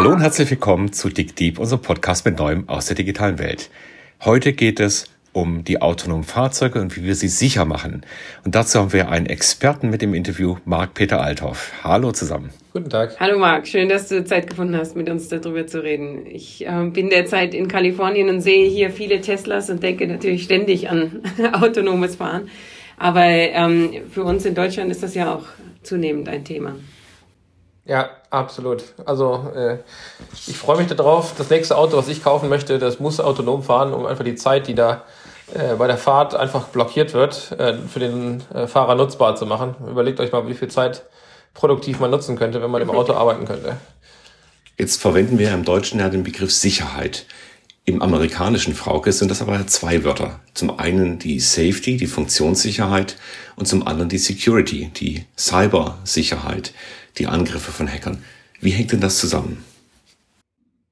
Hallo 0.00 0.12
und 0.12 0.22
herzlich 0.22 0.50
willkommen 0.50 0.94
zu 0.94 1.10
Dick 1.10 1.36
Deep, 1.36 1.58
unserem 1.58 1.82
Podcast 1.82 2.24
mit 2.24 2.38
Neuem 2.38 2.66
aus 2.70 2.86
der 2.86 2.96
digitalen 2.96 3.38
Welt. 3.38 3.68
Heute 4.24 4.54
geht 4.54 4.80
es 4.80 5.04
um 5.34 5.62
die 5.62 5.82
autonomen 5.82 6.24
Fahrzeuge 6.24 6.80
und 6.80 6.96
wie 6.96 7.04
wir 7.04 7.14
sie 7.14 7.28
sicher 7.28 7.66
machen. 7.66 8.06
Und 8.42 8.54
dazu 8.54 8.78
haben 8.78 8.94
wir 8.94 9.10
einen 9.10 9.26
Experten 9.26 9.90
mit 9.90 10.02
im 10.02 10.14
Interview, 10.14 10.56
Marc-Peter 10.64 11.20
Althoff. 11.20 11.72
Hallo 11.84 12.12
zusammen. 12.12 12.48
Guten 12.72 12.88
Tag. 12.88 13.20
Hallo 13.20 13.38
Marc, 13.38 13.68
schön, 13.68 13.90
dass 13.90 14.08
du 14.08 14.24
Zeit 14.24 14.48
gefunden 14.48 14.74
hast, 14.74 14.96
mit 14.96 15.10
uns 15.10 15.28
darüber 15.28 15.66
zu 15.66 15.82
reden. 15.82 16.24
Ich 16.24 16.66
äh, 16.66 16.86
bin 16.86 17.10
derzeit 17.10 17.52
in 17.52 17.68
Kalifornien 17.68 18.30
und 18.30 18.40
sehe 18.40 18.70
hier 18.70 18.88
viele 18.88 19.20
Teslas 19.20 19.68
und 19.68 19.82
denke 19.82 20.06
natürlich 20.06 20.44
ständig 20.44 20.88
an 20.88 21.20
autonomes 21.52 22.16
Fahren. 22.16 22.48
Aber 22.96 23.26
ähm, 23.26 23.90
für 24.10 24.24
uns 24.24 24.46
in 24.46 24.54
Deutschland 24.54 24.90
ist 24.90 25.02
das 25.02 25.14
ja 25.14 25.34
auch 25.34 25.44
zunehmend 25.82 26.26
ein 26.30 26.42
Thema. 26.46 26.76
Ja, 27.84 28.08
absolut. 28.30 28.84
Also 29.04 29.50
äh, 29.54 29.78
ich 30.46 30.56
freue 30.56 30.78
mich 30.78 30.86
darauf. 30.88 31.34
Das 31.36 31.50
nächste 31.50 31.76
Auto, 31.76 31.96
was 31.96 32.08
ich 32.08 32.22
kaufen 32.22 32.48
möchte, 32.48 32.78
das 32.78 33.00
muss 33.00 33.20
autonom 33.20 33.62
fahren, 33.62 33.92
um 33.92 34.06
einfach 34.06 34.24
die 34.24 34.36
Zeit, 34.36 34.66
die 34.66 34.74
da 34.74 35.02
äh, 35.54 35.74
bei 35.76 35.86
der 35.86 35.98
Fahrt 35.98 36.34
einfach 36.34 36.68
blockiert 36.68 37.12
wird, 37.12 37.52
äh, 37.58 37.74
für 37.76 37.98
den 37.98 38.42
äh, 38.54 38.66
Fahrer 38.66 38.94
nutzbar 38.94 39.36
zu 39.36 39.46
machen. 39.46 39.74
Überlegt 39.88 40.20
euch 40.20 40.32
mal, 40.32 40.46
wie 40.46 40.54
viel 40.54 40.68
Zeit 40.68 41.02
produktiv 41.54 41.98
man 41.98 42.10
nutzen 42.10 42.38
könnte, 42.38 42.62
wenn 42.62 42.70
man 42.70 42.82
im 42.82 42.90
Auto 42.90 43.12
arbeiten 43.14 43.44
könnte. 43.44 43.76
Jetzt 44.78 45.00
verwenden 45.00 45.38
wir 45.38 45.52
im 45.52 45.64
Deutschen 45.64 46.00
ja 46.00 46.08
den 46.08 46.22
Begriff 46.22 46.52
Sicherheit. 46.52 47.26
Im 47.84 48.02
amerikanischen 48.02 48.74
Frauke 48.74 49.10
sind 49.10 49.30
das 49.30 49.42
aber 49.42 49.66
zwei 49.66 50.04
Wörter. 50.04 50.38
Zum 50.54 50.78
einen 50.78 51.18
die 51.18 51.40
Safety, 51.40 51.96
die 51.96 52.06
Funktionssicherheit 52.06 53.16
und 53.56 53.66
zum 53.66 53.86
anderen 53.86 54.08
die 54.08 54.18
Security, 54.18 54.90
die 54.94 55.24
Cybersicherheit, 55.36 56.72
die 57.18 57.26
Angriffe 57.26 57.72
von 57.72 57.88
Hackern. 57.88 58.24
Wie 58.60 58.70
hängt 58.70 58.92
denn 58.92 59.00
das 59.00 59.18
zusammen? 59.18 59.64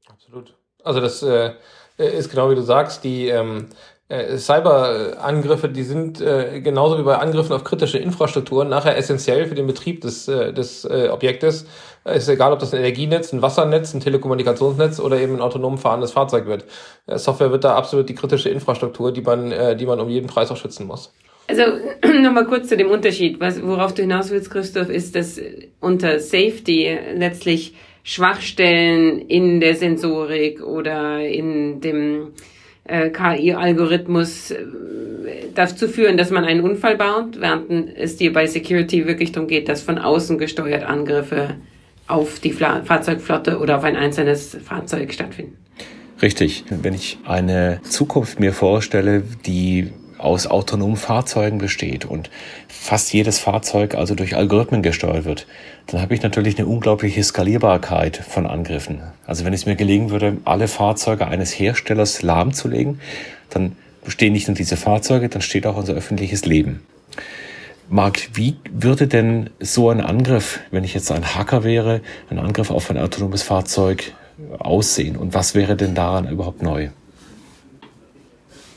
Absolut. 0.08 0.54
Also 0.82 1.00
das 1.00 1.22
äh, 1.22 1.52
ist 1.96 2.30
genau 2.30 2.50
wie 2.50 2.54
du 2.54 2.62
sagst, 2.62 3.04
die 3.04 3.28
ähm, 3.28 3.66
äh, 4.08 4.38
Cyberangriffe, 4.38 5.68
die 5.68 5.82
sind 5.82 6.20
äh, 6.20 6.60
genauso 6.60 6.98
wie 6.98 7.02
bei 7.02 7.18
Angriffen 7.18 7.52
auf 7.52 7.64
kritische 7.64 7.98
Infrastrukturen 7.98 8.68
nachher 8.68 8.96
essentiell 8.96 9.46
für 9.46 9.54
den 9.54 9.66
Betrieb 9.66 10.00
des, 10.00 10.28
äh, 10.28 10.52
des 10.52 10.84
äh, 10.86 11.10
Objektes. 11.10 11.66
Ist 12.04 12.28
egal, 12.28 12.52
ob 12.52 12.58
das 12.58 12.72
ein 12.72 12.78
Energienetz, 12.78 13.32
ein 13.34 13.42
Wassernetz, 13.42 13.92
ein 13.92 14.00
Telekommunikationsnetz 14.00 14.98
oder 14.98 15.18
eben 15.20 15.34
ein 15.34 15.42
autonom 15.42 15.76
fahrendes 15.76 16.12
Fahrzeug 16.12 16.46
wird. 16.46 16.64
Äh, 17.06 17.18
Software 17.18 17.50
wird 17.50 17.64
da 17.64 17.74
absolut 17.74 18.08
die 18.08 18.14
kritische 18.14 18.48
Infrastruktur, 18.48 19.12
die 19.12 19.20
man, 19.20 19.52
äh, 19.52 19.76
die 19.76 19.84
man 19.84 20.00
um 20.00 20.08
jeden 20.08 20.26
Preis 20.26 20.50
auch 20.50 20.56
schützen 20.56 20.86
muss. 20.86 21.12
Also 21.48 21.62
nochmal 22.22 22.44
kurz 22.44 22.68
zu 22.68 22.76
dem 22.76 22.90
Unterschied. 22.90 23.40
Was, 23.40 23.62
worauf 23.62 23.94
du 23.94 24.02
hinaus 24.02 24.30
willst, 24.30 24.50
Christoph, 24.50 24.90
ist, 24.90 25.16
dass 25.16 25.40
unter 25.80 26.20
Safety 26.20 26.96
letztlich 27.16 27.74
Schwachstellen 28.04 29.18
in 29.18 29.60
der 29.60 29.74
Sensorik 29.74 30.62
oder 30.62 31.20
in 31.20 31.80
dem 31.80 32.28
äh, 32.84 33.10
KI-Algorithmus 33.10 34.50
äh, 34.50 34.64
dazu 35.54 35.88
führen, 35.88 36.16
dass 36.16 36.30
man 36.30 36.44
einen 36.44 36.62
Unfall 36.62 36.96
baut, 36.96 37.40
während 37.40 37.96
es 37.96 38.16
dir 38.16 38.32
bei 38.32 38.46
Security 38.46 39.06
wirklich 39.06 39.32
darum 39.32 39.48
geht, 39.48 39.68
dass 39.68 39.82
von 39.82 39.98
außen 39.98 40.38
gesteuert 40.38 40.84
Angriffe 40.84 41.56
auf 42.06 42.40
die 42.40 42.52
Fla 42.52 42.82
Fahrzeugflotte 42.82 43.58
oder 43.58 43.76
auf 43.76 43.84
ein 43.84 43.96
einzelnes 43.96 44.56
Fahrzeug 44.64 45.12
stattfinden. 45.12 45.56
Richtig. 46.22 46.64
Wenn 46.70 46.94
ich 46.94 47.18
eine 47.24 47.80
Zukunft 47.82 48.40
mir 48.40 48.52
vorstelle, 48.52 49.22
die 49.46 49.92
aus 50.18 50.46
autonomen 50.46 50.96
Fahrzeugen 50.96 51.58
besteht 51.58 52.04
und 52.04 52.30
fast 52.68 53.12
jedes 53.12 53.38
Fahrzeug 53.38 53.94
also 53.94 54.14
durch 54.14 54.36
Algorithmen 54.36 54.82
gesteuert 54.82 55.24
wird, 55.24 55.46
dann 55.86 56.02
habe 56.02 56.14
ich 56.14 56.22
natürlich 56.22 56.58
eine 56.58 56.66
unglaubliche 56.66 57.22
Skalierbarkeit 57.22 58.16
von 58.16 58.46
Angriffen. 58.46 59.00
Also 59.26 59.44
wenn 59.44 59.52
es 59.52 59.66
mir 59.66 59.76
gelegen 59.76 60.10
würde, 60.10 60.36
alle 60.44 60.68
Fahrzeuge 60.68 61.26
eines 61.26 61.52
Herstellers 61.52 62.22
lahmzulegen, 62.22 63.00
dann 63.50 63.76
bestehen 64.04 64.32
nicht 64.32 64.48
nur 64.48 64.56
diese 64.56 64.76
Fahrzeuge, 64.76 65.28
dann 65.28 65.42
steht 65.42 65.66
auch 65.66 65.76
unser 65.76 65.94
öffentliches 65.94 66.44
Leben. 66.44 66.82
Marc, 67.90 68.28
wie 68.34 68.56
würde 68.70 69.06
denn 69.06 69.48
so 69.60 69.88
ein 69.88 70.02
Angriff, 70.02 70.60
wenn 70.70 70.84
ich 70.84 70.92
jetzt 70.92 71.10
ein 71.10 71.34
Hacker 71.34 71.64
wäre, 71.64 72.02
ein 72.28 72.38
Angriff 72.38 72.70
auf 72.70 72.90
ein 72.90 72.98
autonomes 72.98 73.42
Fahrzeug 73.42 74.12
aussehen? 74.58 75.16
Und 75.16 75.32
was 75.32 75.54
wäre 75.54 75.74
denn 75.74 75.94
daran 75.94 76.28
überhaupt 76.28 76.62
neu? 76.62 76.90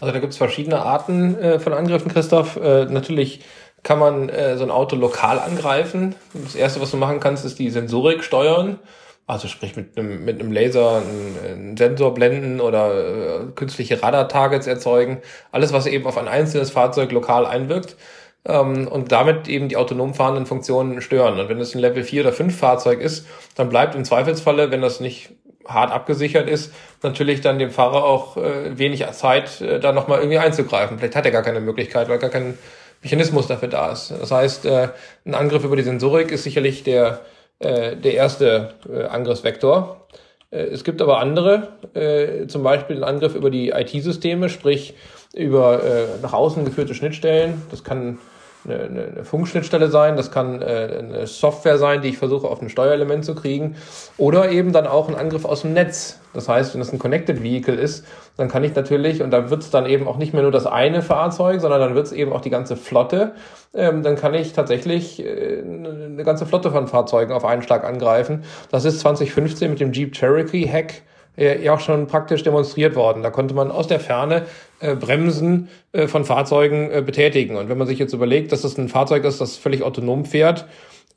Also 0.01 0.13
da 0.13 0.19
gibt 0.19 0.33
es 0.33 0.37
verschiedene 0.37 0.81
Arten 0.81 1.37
äh, 1.39 1.59
von 1.59 1.73
Angriffen, 1.73 2.11
Christoph. 2.11 2.57
Äh, 2.57 2.85
natürlich 2.85 3.41
kann 3.83 3.99
man 3.99 4.29
äh, 4.29 4.57
so 4.57 4.63
ein 4.63 4.71
Auto 4.71 4.95
lokal 4.95 5.39
angreifen. 5.39 6.15
Das 6.33 6.55
erste, 6.55 6.81
was 6.81 6.91
du 6.91 6.97
machen 6.97 7.19
kannst, 7.19 7.45
ist 7.45 7.59
die 7.59 7.69
Sensorik 7.69 8.23
steuern. 8.23 8.79
Also 9.27 9.47
sprich 9.47 9.75
mit 9.75 9.97
einem, 9.97 10.25
mit 10.25 10.39
einem 10.39 10.51
Laser 10.51 10.97
einen, 10.97 11.37
einen 11.45 11.77
Sensor 11.77 12.13
blenden 12.13 12.59
oder 12.59 13.43
äh, 13.43 13.45
künstliche 13.55 14.01
Radar-Targets 14.01 14.67
erzeugen. 14.67 15.21
Alles, 15.51 15.71
was 15.71 15.85
eben 15.85 16.05
auf 16.07 16.17
ein 16.17 16.27
einzelnes 16.27 16.71
Fahrzeug 16.71 17.11
lokal 17.11 17.45
einwirkt 17.45 17.95
ähm, 18.45 18.87
und 18.87 19.11
damit 19.11 19.47
eben 19.47 19.69
die 19.69 19.77
autonom 19.77 20.13
fahrenden 20.15 20.47
Funktionen 20.47 21.01
stören. 21.01 21.39
Und 21.39 21.47
wenn 21.49 21.59
es 21.59 21.75
ein 21.75 21.79
Level 21.79 22.03
4 22.03 22.23
oder 22.23 22.33
5 22.33 22.57
Fahrzeug 22.57 22.99
ist, 23.01 23.27
dann 23.55 23.69
bleibt 23.69 23.95
im 23.95 24.03
Zweifelsfalle, 24.03 24.71
wenn 24.71 24.81
das 24.81 24.99
nicht 24.99 25.29
hart 25.67 25.91
abgesichert 25.91 26.49
ist, 26.49 26.73
natürlich 27.03 27.41
dann 27.41 27.59
dem 27.59 27.71
Fahrer 27.71 28.03
auch 28.03 28.37
äh, 28.37 28.77
wenig 28.77 29.05
Zeit, 29.11 29.61
äh, 29.61 29.79
da 29.79 29.91
nochmal 29.91 30.19
irgendwie 30.19 30.37
einzugreifen. 30.37 30.97
Vielleicht 30.97 31.15
hat 31.15 31.25
er 31.25 31.31
gar 31.31 31.43
keine 31.43 31.59
Möglichkeit, 31.59 32.09
weil 32.09 32.19
gar 32.19 32.29
kein 32.29 32.57
Mechanismus 33.01 33.47
dafür 33.47 33.67
da 33.67 33.91
ist. 33.91 34.11
Das 34.11 34.31
heißt, 34.31 34.65
äh, 34.65 34.89
ein 35.25 35.33
Angriff 35.33 35.63
über 35.63 35.75
die 35.75 35.83
Sensorik 35.83 36.31
ist 36.31 36.43
sicherlich 36.43 36.83
der, 36.83 37.21
äh, 37.59 37.95
der 37.95 38.13
erste 38.13 38.73
äh, 38.91 39.03
Angriffsvektor. 39.03 40.07
Äh, 40.51 40.63
es 40.65 40.83
gibt 40.83 41.01
aber 41.01 41.19
andere, 41.19 41.69
äh, 41.93 42.47
zum 42.47 42.63
Beispiel 42.63 42.97
ein 42.97 43.03
Angriff 43.03 43.35
über 43.35 43.49
die 43.49 43.69
IT-Systeme, 43.69 44.49
sprich 44.49 44.93
über 45.33 45.83
äh, 45.83 46.05
nach 46.21 46.33
außen 46.33 46.65
geführte 46.65 46.93
Schnittstellen. 46.93 47.61
Das 47.71 47.83
kann 47.83 48.19
eine, 48.65 49.11
eine 49.15 49.25
Funkschnittstelle 49.25 49.89
sein, 49.89 50.15
das 50.15 50.31
kann 50.31 50.61
äh, 50.61 50.99
eine 50.99 51.27
Software 51.27 51.77
sein, 51.77 52.01
die 52.01 52.09
ich 52.09 52.17
versuche 52.17 52.47
auf 52.47 52.61
ein 52.61 52.69
Steuerelement 52.69 53.25
zu 53.25 53.35
kriegen, 53.35 53.75
oder 54.17 54.49
eben 54.51 54.71
dann 54.71 54.87
auch 54.87 55.09
ein 55.09 55.15
Angriff 55.15 55.45
aus 55.45 55.61
dem 55.61 55.73
Netz. 55.73 56.19
Das 56.33 56.47
heißt, 56.47 56.73
wenn 56.73 56.81
es 56.81 56.93
ein 56.93 56.99
Connected 56.99 57.43
Vehicle 57.43 57.75
ist, 57.75 58.05
dann 58.37 58.47
kann 58.47 58.63
ich 58.63 58.73
natürlich, 58.75 59.21
und 59.21 59.31
da 59.31 59.49
wird 59.49 59.63
es 59.63 59.69
dann 59.69 59.85
eben 59.85 60.07
auch 60.07 60.17
nicht 60.17 60.33
mehr 60.33 60.43
nur 60.43 60.51
das 60.51 60.65
eine 60.65 61.01
Fahrzeug, 61.01 61.59
sondern 61.59 61.81
dann 61.81 61.95
wird 61.95 62.07
es 62.07 62.13
eben 62.13 62.31
auch 62.31 62.41
die 62.41 62.49
ganze 62.49 62.75
Flotte, 62.77 63.33
ähm, 63.73 64.03
dann 64.03 64.15
kann 64.15 64.33
ich 64.33 64.53
tatsächlich 64.53 65.23
äh, 65.23 65.61
eine 65.63 66.23
ganze 66.23 66.45
Flotte 66.45 66.71
von 66.71 66.87
Fahrzeugen 66.87 67.33
auf 67.33 67.45
einen 67.45 67.61
Schlag 67.61 67.83
angreifen. 67.83 68.43
Das 68.69 68.85
ist 68.85 68.99
2015 68.99 69.71
mit 69.71 69.79
dem 69.79 69.91
Jeep 69.91 70.13
Cherokee 70.13 70.69
Hack 70.69 71.01
äh, 71.37 71.63
ja 71.63 71.73
auch 71.73 71.79
schon 71.79 72.07
praktisch 72.07 72.43
demonstriert 72.43 72.95
worden. 72.95 73.23
Da 73.23 73.29
konnte 73.29 73.53
man 73.53 73.71
aus 73.71 73.87
der 73.87 73.99
Ferne 73.99 74.45
äh, 74.79 74.95
Bremsen 74.95 75.69
äh, 75.91 76.07
von 76.07 76.25
Fahrzeugen 76.25 76.91
äh, 76.91 77.01
betätigen. 77.01 77.55
Und 77.55 77.69
wenn 77.69 77.77
man 77.77 77.87
sich 77.87 77.99
jetzt 77.99 78.13
überlegt, 78.13 78.51
dass 78.51 78.61
das 78.61 78.77
ein 78.77 78.89
Fahrzeug 78.89 79.23
ist, 79.25 79.41
das 79.41 79.57
völlig 79.57 79.83
autonom 79.83 80.25
fährt, 80.25 80.67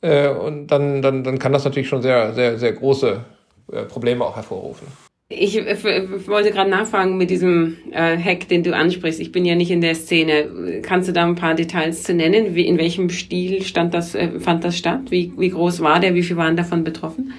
äh, 0.01 0.29
und 0.29 0.67
dann, 0.67 1.01
dann, 1.01 1.23
dann 1.23 1.39
kann 1.39 1.53
das 1.53 1.63
natürlich 1.65 1.87
schon 1.87 2.01
sehr, 2.01 2.33
sehr, 2.33 2.59
sehr 2.59 2.73
große 2.73 3.23
äh, 3.71 3.83
Probleme 3.83 4.23
auch 4.23 4.35
hervorrufen. 4.35 4.87
Ich 5.27 5.55
wollte 5.57 6.51
gerade 6.51 6.69
nachfragen 6.69 7.17
mit 7.17 7.31
diesem 7.31 7.77
äh, 7.91 8.15
Hack, 8.15 8.47
den 8.47 8.61
du 8.61 8.75
ansprichst. 8.75 9.19
Ich 9.19 9.31
bin 9.31 9.43
ja 9.43 9.55
nicht 9.55 9.71
in 9.71 9.81
der 9.81 9.95
Szene. 9.95 10.81
Kannst 10.83 11.09
du 11.09 11.13
da 11.13 11.25
ein 11.25 11.33
paar 11.33 11.55
Details 11.55 12.03
zu 12.03 12.13
nennen? 12.13 12.53
Wie, 12.53 12.67
in 12.67 12.77
welchem 12.77 13.09
Stil 13.09 13.63
stand 13.63 13.95
das, 13.95 14.13
äh, 14.13 14.39
fand 14.39 14.63
das 14.63 14.77
statt? 14.77 15.01
Wie, 15.09 15.33
wie 15.35 15.49
groß 15.49 15.81
war 15.81 15.99
der? 15.99 16.13
Wie 16.13 16.21
viele 16.21 16.37
waren 16.37 16.55
davon 16.55 16.83
betroffen? 16.83 17.33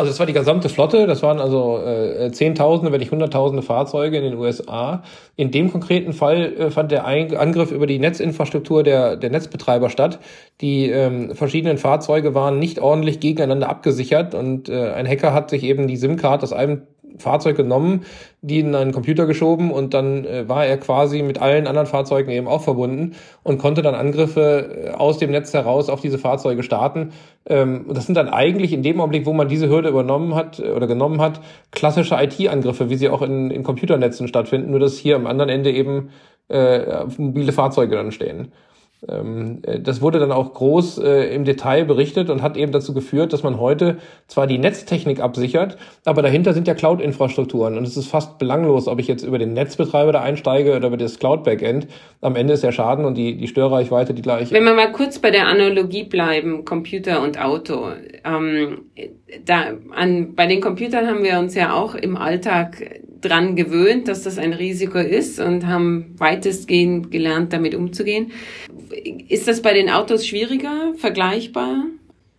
Also 0.00 0.12
es 0.12 0.18
war 0.18 0.24
die 0.24 0.32
gesamte 0.32 0.70
Flotte, 0.70 1.06
das 1.06 1.22
waren 1.22 1.40
also 1.40 1.78
äh, 1.84 2.32
Zehntausende, 2.32 2.90
wenn 2.90 3.00
nicht 3.00 3.12
Hunderttausende 3.12 3.62
Fahrzeuge 3.62 4.16
in 4.16 4.24
den 4.24 4.34
USA. 4.38 5.02
In 5.36 5.50
dem 5.50 5.70
konkreten 5.70 6.14
Fall 6.14 6.54
äh, 6.54 6.70
fand 6.70 6.90
der 6.90 7.04
Angriff 7.04 7.70
über 7.70 7.86
die 7.86 7.98
Netzinfrastruktur 7.98 8.82
der, 8.82 9.16
der 9.16 9.28
Netzbetreiber 9.28 9.90
statt. 9.90 10.18
Die 10.62 10.88
ähm, 10.88 11.34
verschiedenen 11.34 11.76
Fahrzeuge 11.76 12.34
waren 12.34 12.58
nicht 12.58 12.78
ordentlich 12.78 13.20
gegeneinander 13.20 13.68
abgesichert 13.68 14.34
und 14.34 14.70
äh, 14.70 14.90
ein 14.90 15.06
Hacker 15.06 15.34
hat 15.34 15.50
sich 15.50 15.64
eben 15.64 15.86
die 15.86 15.98
SIM-Card 15.98 16.42
aus 16.44 16.54
einem 16.54 16.86
Fahrzeug 17.20 17.56
genommen, 17.56 18.04
die 18.42 18.60
in 18.60 18.74
einen 18.74 18.92
Computer 18.92 19.26
geschoben 19.26 19.70
und 19.70 19.94
dann 19.94 20.24
äh, 20.24 20.48
war 20.48 20.66
er 20.66 20.76
quasi 20.78 21.22
mit 21.22 21.40
allen 21.40 21.66
anderen 21.66 21.86
Fahrzeugen 21.86 22.30
eben 22.30 22.48
auch 22.48 22.62
verbunden 22.62 23.14
und 23.42 23.58
konnte 23.58 23.82
dann 23.82 23.94
Angriffe 23.94 24.86
äh, 24.86 24.90
aus 24.90 25.18
dem 25.18 25.30
Netz 25.30 25.54
heraus 25.54 25.88
auf 25.88 26.00
diese 26.00 26.18
Fahrzeuge 26.18 26.62
starten. 26.62 27.12
Ähm, 27.46 27.86
das 27.88 28.06
sind 28.06 28.14
dann 28.14 28.28
eigentlich 28.28 28.72
in 28.72 28.82
dem 28.82 29.00
Augenblick, 29.00 29.26
wo 29.26 29.32
man 29.32 29.48
diese 29.48 29.68
Hürde 29.68 29.88
übernommen 29.88 30.34
hat 30.34 30.58
äh, 30.58 30.70
oder 30.70 30.86
genommen 30.86 31.20
hat, 31.20 31.40
klassische 31.70 32.16
IT-Angriffe, 32.16 32.90
wie 32.90 32.96
sie 32.96 33.08
auch 33.08 33.22
in, 33.22 33.50
in 33.50 33.62
Computernetzen 33.62 34.26
stattfinden, 34.26 34.70
nur 34.70 34.80
dass 34.80 34.98
hier 34.98 35.16
am 35.16 35.26
anderen 35.26 35.50
Ende 35.50 35.70
eben 35.70 36.10
äh, 36.48 37.04
mobile 37.16 37.52
Fahrzeuge 37.52 37.94
dann 37.94 38.12
stehen. 38.12 38.52
Ähm, 39.08 39.60
äh, 39.62 39.80
das 39.80 40.02
wurde 40.02 40.18
dann 40.18 40.32
auch 40.32 40.52
groß 40.52 40.98
äh, 40.98 41.34
im 41.34 41.44
Detail 41.44 41.84
berichtet 41.84 42.30
und 42.30 42.42
hat 42.42 42.56
eben 42.56 42.72
dazu 42.72 42.92
geführt, 42.92 43.32
dass 43.32 43.42
man 43.42 43.58
heute 43.58 43.98
zwar 44.26 44.46
die 44.46 44.58
Netztechnik 44.58 45.20
absichert, 45.20 45.78
aber 46.04 46.22
dahinter 46.22 46.52
sind 46.52 46.68
ja 46.68 46.74
Cloud-Infrastrukturen 46.74 47.78
und 47.78 47.86
es 47.86 47.96
ist 47.96 48.08
fast 48.08 48.38
belanglos, 48.38 48.88
ob 48.88 48.98
ich 49.00 49.08
jetzt 49.08 49.22
über 49.22 49.38
den 49.38 49.54
Netzbetreiber 49.54 50.12
da 50.12 50.20
einsteige 50.20 50.76
oder 50.76 50.88
über 50.88 50.96
das 50.96 51.18
Cloud-Backend. 51.18 51.86
Am 52.20 52.36
Ende 52.36 52.54
ist 52.54 52.62
der 52.62 52.72
Schaden 52.72 53.04
und 53.04 53.14
die, 53.16 53.36
die 53.36 53.48
Störreichweite 53.48 54.12
die 54.12 54.22
gleiche. 54.22 54.54
Wenn 54.54 54.64
wir 54.64 54.74
mal 54.74 54.92
kurz 54.92 55.18
bei 55.18 55.30
der 55.30 55.46
Analogie 55.46 56.04
bleiben, 56.04 56.64
Computer 56.64 57.22
und 57.22 57.40
Auto. 57.40 57.88
Ähm, 58.24 58.82
da, 59.44 59.72
an, 59.94 60.34
bei 60.34 60.46
den 60.46 60.60
Computern 60.60 61.06
haben 61.06 61.22
wir 61.22 61.38
uns 61.38 61.54
ja 61.54 61.74
auch 61.74 61.94
im 61.94 62.16
Alltag 62.16 62.82
dran 63.20 63.56
gewöhnt, 63.56 64.08
dass 64.08 64.22
das 64.22 64.38
ein 64.38 64.52
Risiko 64.52 64.98
ist 64.98 65.40
und 65.40 65.66
haben 65.66 66.14
weitestgehend 66.18 67.10
gelernt, 67.10 67.52
damit 67.52 67.74
umzugehen. 67.74 68.32
Ist 69.28 69.48
das 69.48 69.62
bei 69.62 69.74
den 69.74 69.90
Autos 69.90 70.26
schwieriger, 70.26 70.92
vergleichbar? 70.96 71.84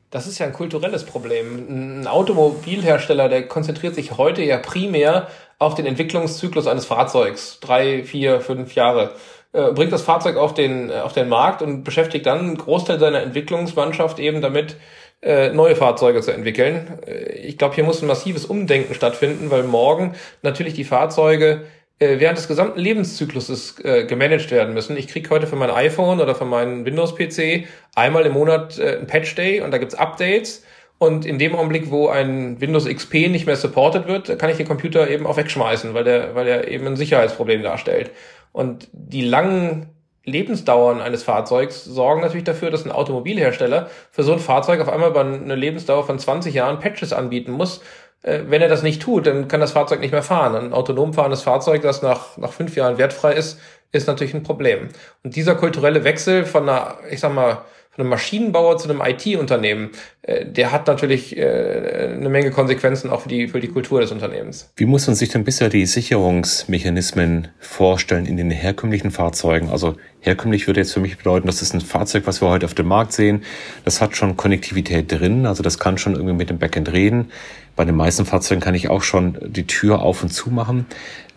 Das 0.10 0.28
ist 0.28 0.40
ja 0.40 0.46
ein 0.46 0.54
kulturelles 0.54 1.06
Problem. 1.06 2.02
Ein 2.02 2.08
Automobilhersteller, 2.08 3.30
der 3.30 3.48
konzentriert 3.48 3.96
sich 3.96 4.18
heute 4.18 4.44
ja 4.44 4.58
primär 4.58 5.30
auf 5.58 5.76
den 5.76 5.86
Entwicklungszyklus 5.86 6.68
eines 6.68 6.86
Fahrzeugs. 6.86 7.60
Drei, 7.62 8.04
vier, 8.04 8.42
fünf 8.42 8.76
Jahre. 8.76 9.14
Äh, 9.54 9.72
bringt 9.72 9.94
das 9.94 10.02
Fahrzeug 10.02 10.36
auf 10.38 10.54
den, 10.54 10.92
auf 10.92 11.14
den 11.14 11.30
Markt 11.30 11.62
und 11.62 11.84
beschäftigt 11.84 12.26
dann 12.26 12.40
einen 12.40 12.58
Großteil 12.58 13.00
seiner 13.00 13.22
Entwicklungsmannschaft 13.22 14.20
eben 14.20 14.42
damit, 14.42 14.76
äh, 15.22 15.50
neue 15.50 15.76
Fahrzeuge 15.76 16.22
zu 16.22 16.32
entwickeln. 16.32 17.00
Äh, 17.06 17.34
ich 17.34 17.58
glaube, 17.58 17.76
hier 17.76 17.84
muss 17.84 18.02
ein 18.02 18.08
massives 18.08 18.46
Umdenken 18.46 18.96
stattfinden, 18.96 19.52
weil 19.52 19.64
morgen 19.64 20.16
natürlich 20.42 20.74
die 20.74 20.84
Fahrzeuge 20.84 21.66
äh, 22.00 22.20
während 22.20 22.40
des 22.40 22.48
gesamten 22.48 22.80
Lebenszykluses 22.80 23.76
gemanagt 23.76 24.50
werden 24.50 24.74
müssen. 24.74 24.98
Ich 24.98 25.08
kriege 25.08 25.30
heute 25.30 25.46
für 25.46 25.56
mein 25.56 25.70
iPhone 25.70 26.20
oder 26.20 26.34
für 26.34 26.46
meinen 26.46 26.86
Windows-PC 26.86 27.66
einmal 27.96 28.26
im 28.26 28.34
Monat 28.34 28.80
ein 28.80 29.06
Patch 29.06 29.36
Day 29.36 29.62
und 29.62 29.72
da 29.72 29.78
gibt's 29.78 29.96
Updates. 29.96 30.64
Und 30.98 31.26
in 31.26 31.40
dem 31.40 31.56
Augenblick, 31.56 31.90
wo 31.90 32.10
ein 32.10 32.62
Windows 32.62 32.88
XP 32.88 33.28
nicht 33.30 33.48
mehr 33.48 33.56
supported 33.56 34.08
wird, 34.08 34.38
kann 34.38 34.52
ich 34.52 34.58
den 34.58 34.68
Computer 34.68 35.10
eben 35.10 35.26
auch 35.26 35.36
wegschmeißen, 35.36 35.96
weil 35.96 36.04
der, 36.04 36.36
weil 36.36 36.48
er 36.48 36.68
eben 36.68 36.86
ein 36.86 36.96
Sicherheitsproblem 36.96 37.64
darstellt. 37.64 38.12
Und 38.52 38.88
die 38.92 39.24
langen 39.24 39.90
Lebensdauern 40.24 41.02
eines 41.02 41.24
Fahrzeugs 41.24 41.84
sorgen 41.84 42.22
natürlich 42.22 42.44
dafür, 42.44 42.70
dass 42.70 42.86
ein 42.86 42.92
Automobilhersteller 42.92 43.90
für 44.12 44.24
so 44.24 44.34
ein 44.34 44.40
Fahrzeug 44.40 44.80
auf 44.80 44.90
einmal 44.90 45.10
über 45.10 45.22
eine 45.22 45.56
Lebensdauer 45.56 46.06
von 46.06 46.20
20 46.20 46.54
Jahren 46.54 46.80
Patches 46.80 47.12
anbieten 47.14 47.52
muss. 47.52 47.82
Äh, 48.22 48.42
wenn 48.48 48.62
er 48.62 48.68
das 48.68 48.84
nicht 48.84 49.02
tut, 49.02 49.26
dann 49.26 49.48
kann 49.48 49.62
das 49.62 49.72
Fahrzeug 49.72 50.00
nicht 50.00 50.12
mehr 50.12 50.24
fahren. 50.24 50.56
Ein 50.56 50.74
autonom 50.74 51.14
fahrendes 51.14 51.42
Fahrzeug, 51.42 51.82
das 51.82 52.02
nach, 52.02 52.38
nach 52.38 52.54
fünf 52.54 52.76
Jahren 52.76 52.98
wertfrei 52.98 53.34
ist, 53.34 53.60
ist 53.92 54.08
natürlich 54.08 54.34
ein 54.34 54.44
Problem. 54.44 54.90
Und 55.24 55.36
dieser 55.36 55.56
kulturelle 55.56 56.04
Wechsel 56.04 56.46
von 56.46 56.70
einer, 56.70 56.98
ich 57.10 57.20
sag 57.20 57.34
mal, 57.34 57.64
einem 58.02 58.10
Maschinenbauer 58.10 58.78
zu 58.78 58.90
einem 58.90 59.02
IT-Unternehmen, 59.02 59.92
äh, 60.24 60.46
der 60.46 60.72
hat 60.72 60.88
natürlich 60.88 61.38
äh, 61.38 62.10
eine 62.14 62.30
Menge 62.30 62.52
Konsequenzen 62.52 63.10
auch 63.10 63.22
für 63.22 63.30
die, 63.30 63.48
für 63.48 63.60
die 63.60 63.70
Kultur 63.70 64.02
des 64.02 64.12
Unternehmens. 64.12 64.72
Wie 64.76 64.86
muss 64.86 65.08
man 65.08 65.16
sich 65.16 65.30
denn 65.30 65.44
bisher 65.44 65.70
die 65.70 65.86
Sicherungsmechanismen 65.86 67.48
vorstellen 67.60 68.26
in 68.26 68.38
den 68.38 68.52
herkömmlichen 68.52 69.12
Fahrzeugen? 69.12 69.70
Also 69.70 69.96
herkömmlich 70.20 70.68
würde 70.68 70.82
jetzt 70.82 70.94
für 70.94 71.00
mich 71.00 71.18
bedeuten, 71.18 71.48
das 71.48 71.62
ist 71.62 71.74
ein 71.74 71.82
Fahrzeug, 71.82 72.24
was 72.26 72.42
wir 72.42 72.50
heute 72.50 72.66
auf 72.66 72.74
dem 72.74 72.88
Markt 72.88 73.14
sehen. 73.14 73.44
Das 73.86 74.02
hat 74.02 74.16
schon 74.16 74.38
Konnektivität 74.38 75.12
drin, 75.12 75.46
also 75.46 75.64
das 75.64 75.80
kann 75.80 75.98
schon 75.98 76.14
irgendwie 76.14 76.36
mit 76.36 76.50
dem 76.50 76.60
Backend 76.60 76.92
reden. 76.92 77.32
Bei 77.76 77.86
den 77.86 77.96
meisten 77.96 78.26
Fahrzeugen 78.26 78.62
kann 78.62 78.76
ich 78.76 78.90
auch 78.90 79.02
schon 79.02 79.38
die 79.42 79.66
Tür 79.66 80.02
auf 80.02 80.22
und 80.24 80.30
zu 80.30 80.50
machen. 80.50 80.86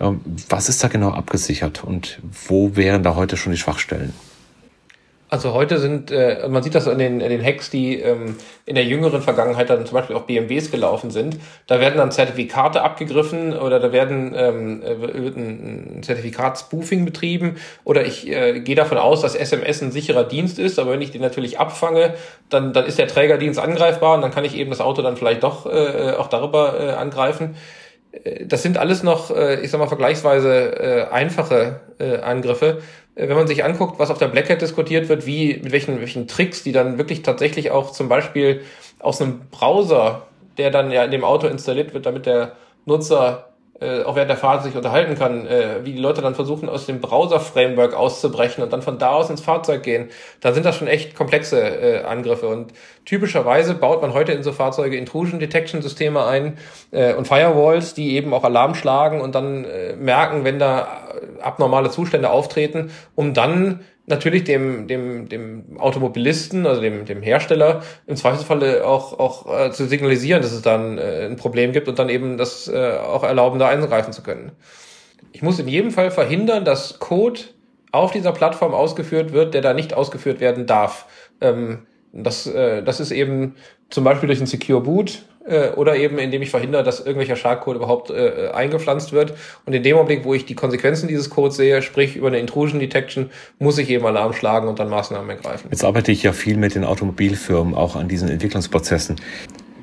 Ähm, 0.00 0.20
was 0.48 0.68
ist 0.68 0.82
da 0.82 0.88
genau 0.88 1.10
abgesichert 1.10 1.84
und 1.84 2.20
wo 2.48 2.76
wären 2.76 3.02
da 3.02 3.14
heute 3.14 3.36
schon 3.36 3.52
die 3.52 3.58
Schwachstellen? 3.58 4.12
Also 5.34 5.52
heute 5.52 5.78
sind, 5.78 6.12
äh, 6.12 6.46
man 6.48 6.62
sieht 6.62 6.76
das 6.76 6.86
an 6.86 6.96
den, 6.98 7.20
an 7.20 7.28
den 7.28 7.44
Hacks, 7.44 7.68
die 7.68 7.98
ähm, 7.98 8.36
in 8.66 8.76
der 8.76 8.84
jüngeren 8.84 9.20
Vergangenheit 9.20 9.68
dann 9.68 9.84
zum 9.84 9.96
Beispiel 9.96 10.14
auf 10.14 10.28
BMWs 10.28 10.70
gelaufen 10.70 11.10
sind. 11.10 11.38
Da 11.66 11.80
werden 11.80 11.96
dann 11.96 12.12
Zertifikate 12.12 12.82
abgegriffen 12.82 13.52
oder 13.52 13.80
da 13.80 13.90
werden 13.90 14.32
ähm, 14.36 14.80
äh, 14.84 14.92
ein 14.92 16.04
Zertifikatspoofing 16.04 17.04
betrieben 17.04 17.56
oder 17.82 18.06
ich 18.06 18.28
äh, 18.28 18.60
gehe 18.60 18.76
davon 18.76 18.96
aus, 18.96 19.22
dass 19.22 19.34
SMS 19.34 19.82
ein 19.82 19.90
sicherer 19.90 20.22
Dienst 20.22 20.60
ist, 20.60 20.78
aber 20.78 20.92
wenn 20.92 21.02
ich 21.02 21.10
den 21.10 21.22
natürlich 21.22 21.58
abfange, 21.58 22.14
dann, 22.48 22.72
dann 22.72 22.86
ist 22.86 23.00
der 23.00 23.08
Trägerdienst 23.08 23.58
angreifbar 23.58 24.14
und 24.14 24.22
dann 24.22 24.30
kann 24.30 24.44
ich 24.44 24.56
eben 24.56 24.70
das 24.70 24.80
Auto 24.80 25.02
dann 25.02 25.16
vielleicht 25.16 25.42
doch 25.42 25.66
äh, 25.66 26.12
auch 26.16 26.28
darüber 26.28 26.78
äh, 26.78 26.90
angreifen 26.92 27.56
äh, 28.12 28.46
das 28.46 28.62
sind 28.62 28.78
alles 28.78 29.02
noch, 29.02 29.34
äh, 29.34 29.60
ich 29.62 29.72
sag 29.72 29.80
mal, 29.80 29.88
vergleichsweise 29.88 31.08
einfache 31.10 31.80
Angriffe. 32.22 32.82
Äh, 33.14 33.28
wenn 33.28 33.36
man 33.36 33.46
sich 33.46 33.64
anguckt, 33.64 33.98
was 33.98 34.10
auf 34.10 34.18
der 34.18 34.28
Black 34.28 34.50
Hat 34.50 34.62
diskutiert 34.62 35.08
wird, 35.08 35.26
wie, 35.26 35.60
mit 35.62 35.72
welchen, 35.72 36.00
welchen 36.00 36.28
Tricks, 36.28 36.62
die 36.62 36.72
dann 36.72 36.98
wirklich 36.98 37.22
tatsächlich 37.22 37.70
auch 37.70 37.92
zum 37.92 38.08
Beispiel 38.08 38.62
aus 38.98 39.20
einem 39.20 39.40
Browser, 39.50 40.26
der 40.58 40.70
dann 40.70 40.90
ja 40.90 41.04
in 41.04 41.10
dem 41.10 41.24
Auto 41.24 41.46
installiert 41.46 41.94
wird, 41.94 42.06
damit 42.06 42.26
der 42.26 42.52
Nutzer 42.86 43.53
äh, 43.80 44.02
auch 44.02 44.14
während 44.14 44.30
der 44.30 44.36
Fahrt 44.36 44.62
sich 44.62 44.76
unterhalten 44.76 45.16
kann, 45.16 45.46
äh, 45.46 45.84
wie 45.84 45.92
die 45.92 46.00
Leute 46.00 46.22
dann 46.22 46.34
versuchen, 46.34 46.68
aus 46.68 46.86
dem 46.86 47.00
Browser-Framework 47.00 47.94
auszubrechen 47.94 48.62
und 48.62 48.72
dann 48.72 48.82
von 48.82 48.98
da 48.98 49.10
aus 49.10 49.30
ins 49.30 49.40
Fahrzeug 49.40 49.82
gehen, 49.82 50.10
da 50.40 50.52
sind 50.52 50.64
das 50.64 50.76
schon 50.76 50.86
echt 50.86 51.16
komplexe 51.16 51.60
äh, 51.60 52.04
Angriffe. 52.04 52.46
Und 52.48 52.72
typischerweise 53.04 53.74
baut 53.74 54.00
man 54.00 54.14
heute 54.14 54.32
in 54.32 54.44
so 54.44 54.52
Fahrzeuge 54.52 54.96
Intrusion-Detection-Systeme 54.96 56.24
ein 56.24 56.56
äh, 56.92 57.14
und 57.14 57.26
Firewalls, 57.26 57.94
die 57.94 58.14
eben 58.14 58.32
auch 58.32 58.44
Alarm 58.44 58.76
schlagen 58.76 59.20
und 59.20 59.34
dann 59.34 59.64
äh, 59.64 59.96
merken, 59.96 60.44
wenn 60.44 60.58
da 60.58 61.08
abnormale 61.40 61.90
Zustände 61.90 62.30
auftreten, 62.30 62.90
um 63.14 63.34
dann 63.34 63.80
natürlich 64.06 64.44
dem, 64.44 64.86
dem, 64.86 65.28
dem 65.28 65.78
Automobilisten, 65.78 66.66
also 66.66 66.80
dem, 66.80 67.04
dem 67.04 67.22
Hersteller, 67.22 67.82
im 68.06 68.16
Zweifelsfalle 68.16 68.86
auch, 68.86 69.18
auch 69.18 69.66
äh, 69.66 69.70
zu 69.70 69.86
signalisieren, 69.86 70.42
dass 70.42 70.52
es 70.52 70.62
dann 70.62 70.98
äh, 70.98 71.26
ein 71.26 71.36
Problem 71.36 71.72
gibt 71.72 71.88
und 71.88 71.98
dann 71.98 72.08
eben 72.08 72.36
das 72.36 72.68
äh, 72.68 72.98
auch 72.98 73.22
erlauben, 73.22 73.58
da 73.58 73.68
eingreifen 73.68 74.12
zu 74.12 74.22
können. 74.22 74.52
Ich 75.32 75.42
muss 75.42 75.58
in 75.58 75.68
jedem 75.68 75.90
Fall 75.90 76.10
verhindern, 76.10 76.64
dass 76.64 76.98
Code 76.98 77.40
auf 77.92 78.12
dieser 78.12 78.32
Plattform 78.32 78.74
ausgeführt 78.74 79.32
wird, 79.32 79.54
der 79.54 79.62
da 79.62 79.72
nicht 79.72 79.94
ausgeführt 79.94 80.40
werden 80.40 80.66
darf. 80.66 81.06
Ähm, 81.40 81.86
das, 82.12 82.46
äh, 82.46 82.82
das 82.82 83.00
ist 83.00 83.10
eben 83.10 83.54
zum 83.90 84.04
Beispiel 84.04 84.26
durch 84.26 84.40
ein 84.40 84.46
Secure 84.46 84.80
Boot 84.80 85.24
äh, 85.46 85.70
oder 85.70 85.96
eben 85.96 86.18
indem 86.18 86.42
ich 86.42 86.50
verhindere, 86.50 86.82
dass 86.82 87.00
irgendwelcher 87.00 87.36
Schadcode 87.36 87.76
überhaupt 87.76 88.10
äh, 88.10 88.50
eingepflanzt 88.52 89.12
wird. 89.12 89.34
Und 89.66 89.74
in 89.74 89.82
dem 89.82 89.96
Augenblick, 89.96 90.24
wo 90.24 90.34
ich 90.34 90.46
die 90.46 90.54
Konsequenzen 90.54 91.08
dieses 91.08 91.30
Codes 91.30 91.56
sehe, 91.56 91.82
sprich 91.82 92.16
über 92.16 92.28
eine 92.28 92.38
Intrusion 92.38 92.80
Detection, 92.80 93.30
muss 93.58 93.78
ich 93.78 93.90
eben 93.90 94.06
Alarm 94.06 94.32
schlagen 94.32 94.68
und 94.68 94.78
dann 94.78 94.88
Maßnahmen 94.88 95.28
ergreifen. 95.28 95.68
Jetzt 95.70 95.84
arbeite 95.84 96.12
ich 96.12 96.22
ja 96.22 96.32
viel 96.32 96.56
mit 96.56 96.74
den 96.74 96.84
Automobilfirmen 96.84 97.74
auch 97.74 97.96
an 97.96 98.08
diesen 98.08 98.28
Entwicklungsprozessen. 98.28 99.16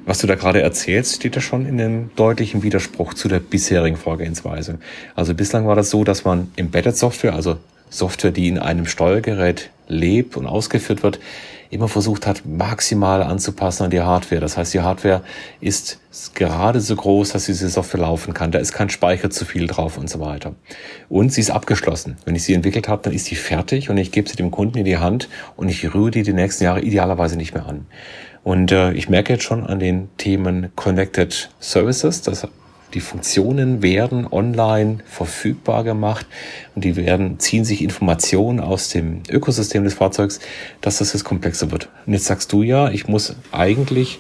Was 0.06 0.18
du 0.18 0.26
da 0.26 0.36
gerade 0.36 0.62
erzählst, 0.62 1.18
steht 1.18 1.36
ja 1.36 1.42
schon 1.42 1.68
in 1.68 1.80
einem 1.80 2.10
deutlichen 2.16 2.64
Widerspruch 2.64 3.14
zu 3.14 3.28
der 3.28 3.40
bisherigen 3.40 3.98
Vorgehensweise. 3.98 4.80
Also 5.16 5.36
bislang 5.36 5.68
war 5.68 5.76
das 5.76 5.92
so, 5.92 6.04
dass 6.04 6.26
man 6.26 6.52
Embedded 6.56 6.98
Software, 6.98 7.36
also 7.36 7.58
Software, 7.92 8.32
die 8.32 8.48
in 8.48 8.58
einem 8.58 8.88
Steuergerät 8.88 9.70
lebt 9.88 10.38
und 10.38 10.48
ausgeführt 10.48 11.04
wird, 11.04 11.20
immer 11.72 11.88
versucht 11.88 12.28
hat, 12.28 12.46
maximal 12.46 13.24
anzupassen 13.24 13.86
an 13.86 13.90
die 13.90 14.02
Hardware. 14.02 14.42
Das 14.42 14.58
heißt, 14.58 14.74
die 14.74 14.82
Hardware 14.82 15.24
ist 15.62 16.00
gerade 16.36 16.82
so 16.82 16.96
groß, 16.96 17.32
dass 17.32 17.46
diese 17.46 17.70
Software 17.70 18.02
laufen 18.02 18.34
kann. 18.34 18.52
Da 18.52 18.60
ist 18.60 18.74
kein 18.74 18.90
Speicher 18.90 19.30
zu 19.30 19.46
viel 19.46 19.68
drauf 19.68 19.98
und 19.98 20.10
so 20.10 20.20
weiter. 20.20 20.54
Und 21.08 21.32
sie 21.32 21.40
ist 21.42 21.50
abgeschlossen. 21.50 22.18
Wenn 22.26 22.36
ich 22.36 22.44
sie 22.44 22.54
entwickelt 22.54 22.90
habe, 22.90 23.02
dann 23.04 23.14
ist 23.14 23.26
sie 23.26 23.36
fertig 23.36 23.90
und 23.90 23.98
ich 23.98 24.12
gebe 24.12 24.30
sie 24.30 24.36
dem 24.36 24.52
Kunden 24.52 24.78
in 24.78 24.86
die 24.86 24.98
Hand 24.98 25.30
und 25.56 25.70
ich 25.70 25.94
rühre 25.94 26.12
die 26.12 26.24
die 26.24 26.34
nächsten 26.34 26.66
Jahre 26.66 26.82
idealerweise 26.82 27.38
nicht 27.38 27.54
mehr 27.54 27.66
an. 27.66 27.88
Und 28.44 28.72
äh, 28.72 28.92
ich 28.92 29.08
merke 29.08 29.34
jetzt 29.34 29.44
schon 29.44 29.66
an 29.66 29.80
den 29.80 30.10
Themen 30.18 30.72
Connected 30.76 31.52
Services, 31.60 32.22
das 32.22 32.48
die 32.94 33.00
Funktionen 33.00 33.82
werden 33.82 34.28
online 34.30 35.00
verfügbar 35.06 35.84
gemacht 35.84 36.26
und 36.76 36.84
die 36.84 36.96
werden, 36.96 37.40
ziehen 37.40 37.66
sich 37.66 37.82
Informationen 37.84 38.60
aus 38.60 38.90
dem 38.90 39.24
Ökosystem 39.30 39.84
des 39.84 39.94
Fahrzeugs, 39.94 40.40
dass 40.82 40.98
das 40.98 41.14
jetzt 41.14 41.24
komplexer 41.24 41.72
wird. 41.72 41.90
Und 42.06 42.14
jetzt 42.14 42.26
sagst 42.26 42.52
du 42.52 42.64
ja, 42.64 42.90
ich 42.90 43.08
muss 43.08 43.36
eigentlich 43.52 44.20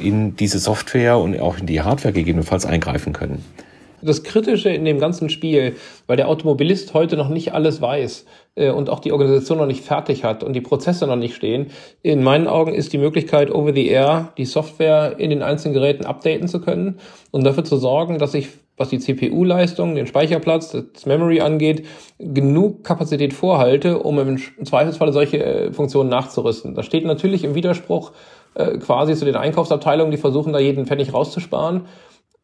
in 0.00 0.36
diese 0.36 0.58
Software 0.58 1.18
und 1.18 1.38
auch 1.40 1.58
in 1.58 1.66
die 1.66 1.80
Hardware 1.80 2.12
gegebenenfalls 2.12 2.66
eingreifen 2.66 3.12
können 3.12 3.44
das 4.02 4.22
Kritische 4.22 4.70
in 4.70 4.84
dem 4.84 4.98
ganzen 4.98 5.28
Spiel, 5.28 5.76
weil 6.06 6.16
der 6.16 6.28
Automobilist 6.28 6.94
heute 6.94 7.16
noch 7.16 7.28
nicht 7.28 7.54
alles 7.54 7.80
weiß 7.80 8.26
äh, 8.54 8.70
und 8.70 8.90
auch 8.90 9.00
die 9.00 9.12
Organisation 9.12 9.58
noch 9.58 9.66
nicht 9.66 9.84
fertig 9.84 10.24
hat 10.24 10.42
und 10.42 10.52
die 10.52 10.60
Prozesse 10.60 11.06
noch 11.06 11.16
nicht 11.16 11.34
stehen. 11.34 11.66
In 12.02 12.22
meinen 12.22 12.46
Augen 12.46 12.74
ist 12.74 12.92
die 12.92 12.98
Möglichkeit, 12.98 13.50
over 13.50 13.72
the 13.72 13.86
air 13.86 14.32
die 14.36 14.44
Software 14.44 15.16
in 15.18 15.30
den 15.30 15.42
einzelnen 15.42 15.74
Geräten 15.74 16.04
updaten 16.04 16.48
zu 16.48 16.60
können 16.60 16.98
und 17.30 17.44
dafür 17.44 17.64
zu 17.64 17.76
sorgen, 17.76 18.18
dass 18.18 18.34
ich 18.34 18.48
was 18.76 18.90
die 18.90 18.98
CPU-Leistung, 18.98 19.94
den 19.94 20.06
Speicherplatz, 20.06 20.70
das 20.70 21.06
Memory 21.06 21.40
angeht, 21.40 21.86
genug 22.18 22.84
Kapazität 22.84 23.32
vorhalte, 23.32 23.98
um 24.00 24.18
im 24.18 24.38
Zweifelsfalle 24.64 25.12
solche 25.12 25.42
äh, 25.42 25.72
Funktionen 25.72 26.10
nachzurüsten. 26.10 26.74
Das 26.74 26.84
steht 26.84 27.04
natürlich 27.04 27.44
im 27.44 27.54
Widerspruch 27.54 28.12
äh, 28.54 28.76
quasi 28.78 29.14
zu 29.14 29.24
den 29.24 29.36
Einkaufsabteilungen, 29.36 30.10
die 30.10 30.18
versuchen, 30.18 30.52
da 30.52 30.58
jeden 30.58 30.86
Pfennig 30.86 31.14
rauszusparen. 31.14 31.86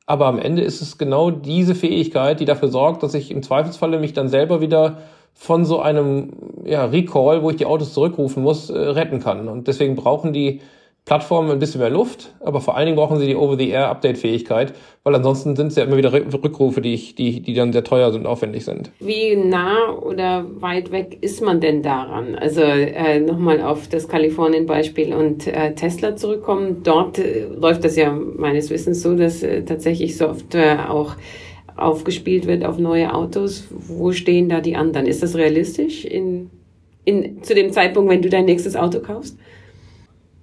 Aber 0.07 0.27
am 0.27 0.39
Ende 0.39 0.63
ist 0.63 0.83
es 0.83 0.99
genau 0.99 1.31
diese 1.31 1.75
Fähigkeit, 1.75 2.41
die 2.41 2.45
dafür 2.45 2.69
sorgt, 2.69 3.03
dass 3.03 3.15
ich 3.15 3.31
im 3.31 3.43
Zweifelsfalle 3.43 3.99
mich 3.99 4.13
dann 4.13 4.29
selber 4.29 4.61
wieder 4.61 4.99
von 5.35 5.65
so 5.65 5.81
einem 5.81 6.31
ja, 6.65 6.85
Recall, 6.85 7.43
wo 7.43 7.51
ich 7.51 7.57
die 7.57 7.67
Autos 7.67 7.95
zurückrufen 7.95 8.43
muss, 8.43 8.71
äh, 8.71 8.79
retten 8.79 9.21
kann. 9.21 9.49
Und 9.49 9.69
deswegen 9.69 9.97
brauchen 9.97 10.33
die 10.33 10.61
Plattformen 11.05 11.51
ein 11.51 11.59
bisschen 11.59 11.81
mehr 11.81 11.91
Luft, 11.91 12.33
aber 12.39 12.61
vor 12.61 12.77
allen 12.77 12.87
Dingen 12.87 12.97
brauchen 12.97 13.19
sie 13.19 13.27
die 13.27 13.35
Over-the-Air-Update-Fähigkeit, 13.35 14.73
weil 15.03 15.15
ansonsten 15.17 15.57
sind 15.57 15.67
es 15.67 15.77
ja 15.77 15.83
immer 15.83 15.97
wieder 15.97 16.13
Rückrufe, 16.13 16.81
die, 16.81 16.95
ich, 16.95 17.17
die, 17.17 17.41
die 17.41 17.55
dann 17.55 17.73
sehr 17.73 17.83
teuer 17.83 18.15
und 18.15 18.25
aufwendig 18.25 18.65
sind. 18.65 18.93
Wie 19.01 19.35
nah 19.35 19.91
oder 19.91 20.47
weit 20.61 20.93
weg 20.93 21.19
ist 21.21 21.43
man 21.43 21.61
denn 21.61 21.83
daran? 21.83 22.37
Also 22.37 22.61
äh, 22.61 23.19
nochmal 23.19 23.61
auf 23.63 23.89
das 23.89 24.07
Kalifornien-Beispiel 24.07 25.13
und 25.13 25.49
äh, 25.49 25.75
Tesla 25.75 26.15
zurückkommen. 26.15 26.83
Dort 26.85 27.19
äh, 27.19 27.47
läuft 27.47 27.83
das 27.83 27.97
ja 27.97 28.13
meines 28.13 28.71
Wissens 28.71 29.03
so, 29.03 29.17
dass 29.17 29.43
äh, 29.43 29.65
tatsächlich 29.65 30.17
Software 30.17 30.89
auch 30.89 31.17
aufgespielt 31.77 32.47
wird 32.47 32.65
auf 32.65 32.79
neue 32.79 33.13
Autos. 33.13 33.67
Wo 33.71 34.13
stehen 34.13 34.49
da 34.49 34.61
die 34.61 34.77
anderen? 34.77 35.07
Ist 35.07 35.25
das 35.25 35.35
realistisch 35.35 36.05
in, 36.05 36.51
in, 37.05 37.43
zu 37.43 37.57
dem 37.57 37.73
Zeitpunkt, 37.73 38.09
wenn 38.09 38.23
du 38.23 38.29
dein 38.29 38.45
nächstes 38.45 38.77
Auto 38.77 39.01
kaufst? 39.01 39.37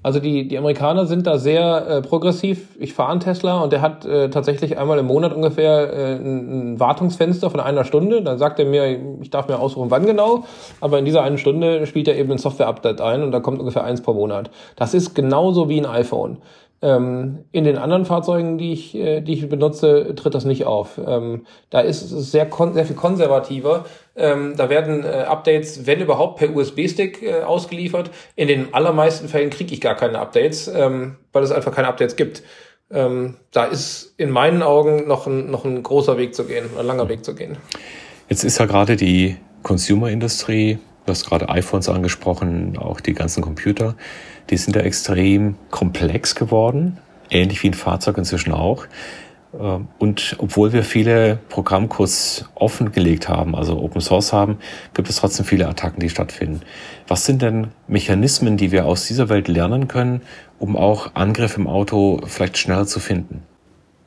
Also 0.01 0.19
die, 0.21 0.47
die 0.47 0.57
Amerikaner 0.57 1.05
sind 1.05 1.27
da 1.27 1.37
sehr 1.37 1.87
äh, 1.87 2.01
progressiv. 2.01 2.69
Ich 2.79 2.93
fahre 2.93 3.11
einen 3.11 3.19
Tesla 3.19 3.59
und 3.61 3.73
der 3.73 3.81
hat 3.81 4.05
äh, 4.05 4.29
tatsächlich 4.29 4.77
einmal 4.77 4.97
im 4.97 5.07
Monat 5.07 5.33
ungefähr 5.33 5.93
äh, 5.93 6.15
ein, 6.15 6.73
ein 6.73 6.79
Wartungsfenster 6.79 7.49
von 7.49 7.59
einer 7.59 7.83
Stunde. 7.83 8.21
Dann 8.21 8.37
sagt 8.37 8.59
er 8.59 8.65
mir, 8.65 8.97
ich 9.21 9.29
darf 9.29 9.49
mir 9.49 9.59
aussuchen, 9.59 9.91
wann 9.91 10.05
genau. 10.05 10.45
Aber 10.79 10.99
in 10.99 11.05
dieser 11.05 11.23
einen 11.23 11.37
Stunde 11.37 11.85
spielt 11.85 12.07
er 12.07 12.17
eben 12.17 12.31
ein 12.31 12.37
Software-Update 12.37 13.01
ein 13.01 13.23
und 13.23 13.31
da 13.31 13.41
kommt 13.41 13.59
ungefähr 13.59 13.83
eins 13.83 14.01
pro 14.01 14.13
Monat. 14.13 14.49
Das 14.77 14.93
ist 14.93 15.15
genauso 15.15 15.67
wie 15.67 15.81
ein 15.81 15.85
iPhone. 15.85 16.37
Ähm, 16.81 17.39
in 17.51 17.65
den 17.65 17.77
anderen 17.77 18.05
Fahrzeugen, 18.05 18.57
die 18.57 18.71
ich, 18.71 18.95
äh, 18.95 19.19
die 19.19 19.33
ich 19.33 19.49
benutze, 19.49 20.15
tritt 20.15 20.33
das 20.33 20.45
nicht 20.45 20.65
auf. 20.65 20.99
Ähm, 21.05 21.45
da 21.69 21.81
ist 21.81 22.03
es 22.03 22.31
sehr, 22.31 22.47
sehr 22.73 22.85
viel 22.85 22.95
konservativer. 22.95 23.85
Ähm, 24.15 24.53
da 24.55 24.69
werden 24.69 25.03
äh, 25.03 25.25
Updates, 25.27 25.85
wenn 25.87 25.99
überhaupt, 25.99 26.39
per 26.39 26.55
USB-Stick 26.55 27.21
äh, 27.21 27.41
ausgeliefert. 27.41 28.11
In 28.37 28.47
den 28.47 28.73
allermeisten 28.73 29.27
Fällen 29.27 29.49
kriege 29.49 29.73
ich 29.73 29.81
gar 29.81 29.95
keine 29.95 30.19
Updates, 30.19 30.71
weil 30.71 31.43
es 31.43 31.51
einfach 31.51 31.73
keine 31.73 31.87
Updates 31.87 32.15
gibt. 32.15 32.43
Da 32.91 33.65
ist 33.65 34.15
in 34.17 34.31
meinen 34.31 34.63
Augen 34.63 35.07
noch 35.07 35.27
ein, 35.27 35.51
noch 35.51 35.63
ein 35.63 35.83
großer 35.83 36.17
Weg 36.17 36.33
zu 36.33 36.45
gehen, 36.45 36.65
ein 36.77 36.85
langer 36.87 37.07
Weg 37.07 37.23
zu 37.23 37.35
gehen. 37.35 37.57
Jetzt 38.29 38.43
ist 38.43 38.57
ja 38.57 38.65
gerade 38.65 38.95
die 38.95 39.37
Consumer-Industrie, 39.61 40.79
du 41.09 41.11
hast 41.11 41.25
gerade 41.25 41.49
iPhones 41.49 41.89
angesprochen, 41.89 42.77
auch 42.77 43.01
die 43.01 43.13
ganzen 43.13 43.41
Computer 43.41 43.95
die 44.49 44.57
sind 44.57 44.75
ja 44.75 44.81
extrem 44.81 45.55
komplex 45.69 46.35
geworden, 46.35 46.97
ähnlich 47.29 47.61
wie 47.63 47.69
ein 47.69 47.73
Fahrzeug 47.73 48.17
inzwischen 48.17 48.51
auch. 48.51 48.85
Ähm, 49.59 49.87
und 49.97 50.35
obwohl 50.39 50.73
wir 50.73 50.83
viele 50.83 51.39
Programmcodes 51.49 52.45
offengelegt 52.55 53.29
haben, 53.29 53.55
also 53.55 53.79
Open 53.79 54.01
Source 54.01 54.33
haben, 54.33 54.57
gibt 54.93 55.09
es 55.09 55.17
trotzdem 55.17 55.45
viele 55.45 55.67
Attacken, 55.67 55.99
die 55.99 56.09
stattfinden. 56.09 56.61
Was 57.07 57.25
sind 57.25 57.41
denn 57.41 57.67
Mechanismen, 57.87 58.57
die 58.57 58.71
wir 58.71 58.85
aus 58.85 59.05
dieser 59.05 59.29
Welt 59.29 59.47
lernen 59.47 59.87
können, 59.87 60.21
um 60.57 60.75
auch 60.75 61.15
Angriffe 61.15 61.59
im 61.59 61.67
Auto 61.67 62.21
vielleicht 62.25 62.57
schneller 62.57 62.85
zu 62.85 62.99
finden? 62.99 63.43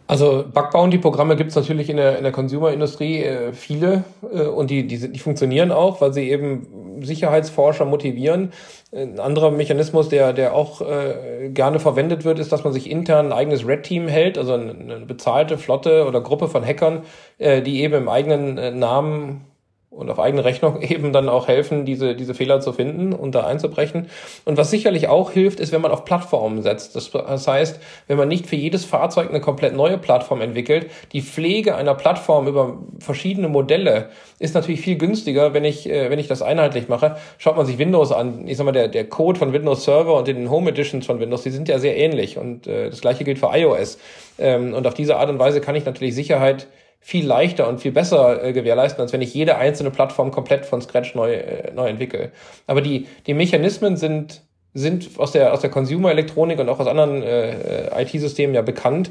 Also 0.06 0.44
Bug-Bounty-Programme 0.52 1.36
gibt 1.36 1.50
es 1.50 1.56
natürlich 1.56 1.88
in 1.88 1.96
der, 1.96 2.18
in 2.18 2.24
der 2.24 2.32
Consumer-Industrie 2.32 3.22
äh, 3.22 3.52
viele 3.52 4.04
äh, 4.22 4.42
und 4.42 4.70
die, 4.70 4.86
die, 4.86 5.12
die 5.12 5.18
funktionieren 5.18 5.70
auch, 5.70 6.00
weil 6.00 6.12
sie 6.12 6.28
eben 6.30 7.00
Sicherheitsforscher 7.00 7.84
motivieren. 7.84 8.52
Ein 8.92 9.18
anderer 9.20 9.50
Mechanismus, 9.50 10.08
der, 10.08 10.32
der 10.32 10.54
auch 10.54 10.82
äh, 10.82 11.48
gerne 11.48 11.80
verwendet 11.80 12.24
wird, 12.24 12.38
ist, 12.38 12.52
dass 12.52 12.64
man 12.64 12.72
sich 12.72 12.90
intern 12.90 13.26
ein 13.26 13.32
eigenes 13.32 13.66
Red-Team 13.66 14.08
hält, 14.08 14.36
also 14.36 14.54
eine, 14.54 14.72
eine 14.72 15.06
bezahlte 15.06 15.56
Flotte 15.56 16.06
oder 16.06 16.20
Gruppe 16.20 16.48
von 16.48 16.64
Hackern, 16.64 17.02
äh, 17.38 17.62
die 17.62 17.82
eben 17.82 17.94
im 17.94 18.08
eigenen 18.08 18.58
äh, 18.58 18.70
Namen 18.70 19.46
und 19.92 20.10
auf 20.10 20.18
eigene 20.18 20.44
Rechnung 20.44 20.80
eben 20.82 21.12
dann 21.12 21.28
auch 21.28 21.48
helfen, 21.48 21.84
diese, 21.84 22.14
diese 22.14 22.34
Fehler 22.34 22.60
zu 22.60 22.72
finden 22.72 23.12
und 23.12 23.34
da 23.34 23.46
einzubrechen. 23.46 24.08
Und 24.44 24.56
was 24.56 24.70
sicherlich 24.70 25.08
auch 25.08 25.30
hilft, 25.30 25.60
ist, 25.60 25.72
wenn 25.72 25.80
man 25.80 25.92
auf 25.92 26.04
Plattformen 26.04 26.62
setzt. 26.62 26.96
Das 26.96 27.46
heißt, 27.46 27.78
wenn 28.06 28.16
man 28.16 28.28
nicht 28.28 28.46
für 28.46 28.56
jedes 28.56 28.84
Fahrzeug 28.84 29.28
eine 29.28 29.40
komplett 29.40 29.76
neue 29.76 29.98
Plattform 29.98 30.40
entwickelt, 30.40 30.90
die 31.12 31.20
Pflege 31.20 31.76
einer 31.76 31.94
Plattform 31.94 32.46
über 32.48 32.78
verschiedene 32.98 33.48
Modelle 33.48 34.08
ist 34.38 34.54
natürlich 34.54 34.80
viel 34.80 34.96
günstiger, 34.96 35.54
wenn 35.54 35.64
ich, 35.64 35.88
äh, 35.88 36.10
wenn 36.10 36.18
ich 36.18 36.26
das 36.26 36.42
einheitlich 36.42 36.88
mache. 36.88 37.16
Schaut 37.38 37.56
man 37.56 37.64
sich 37.64 37.78
Windows 37.78 38.10
an. 38.10 38.48
Ich 38.48 38.56
sag 38.56 38.64
mal, 38.64 38.72
der, 38.72 38.88
der 38.88 39.08
Code 39.08 39.38
von 39.38 39.52
Windows 39.52 39.84
Server 39.84 40.16
und 40.16 40.26
den 40.26 40.50
Home 40.50 40.70
Editions 40.70 41.06
von 41.06 41.20
Windows, 41.20 41.42
die 41.42 41.50
sind 41.50 41.68
ja 41.68 41.78
sehr 41.78 41.96
ähnlich. 41.96 42.38
Und 42.38 42.66
äh, 42.66 42.90
das 42.90 43.00
gleiche 43.00 43.24
gilt 43.24 43.38
für 43.38 43.50
iOS. 43.52 43.98
Ähm, 44.38 44.74
und 44.74 44.86
auf 44.86 44.94
diese 44.94 45.16
Art 45.16 45.30
und 45.30 45.38
Weise 45.38 45.60
kann 45.60 45.76
ich 45.76 45.84
natürlich 45.84 46.14
Sicherheit 46.14 46.66
viel 47.04 47.26
leichter 47.26 47.68
und 47.68 47.80
viel 47.80 47.90
besser 47.90 48.42
äh, 48.42 48.52
gewährleisten, 48.52 49.02
als 49.02 49.12
wenn 49.12 49.20
ich 49.20 49.34
jede 49.34 49.56
einzelne 49.56 49.90
Plattform 49.90 50.30
komplett 50.30 50.64
von 50.64 50.80
Scratch 50.80 51.16
neu, 51.16 51.34
äh, 51.34 51.72
neu 51.74 51.88
entwickle. 51.88 52.30
Aber 52.68 52.80
die, 52.80 53.08
die 53.26 53.34
Mechanismen 53.34 53.96
sind, 53.96 54.42
sind 54.72 55.10
aus 55.18 55.32
der, 55.32 55.52
aus 55.52 55.60
der 55.60 55.70
Consumer-Elektronik 55.70 56.60
und 56.60 56.68
auch 56.68 56.78
aus 56.78 56.86
anderen 56.86 57.22
äh, 57.24 58.02
IT-Systemen 58.02 58.54
ja 58.54 58.62
bekannt. 58.62 59.10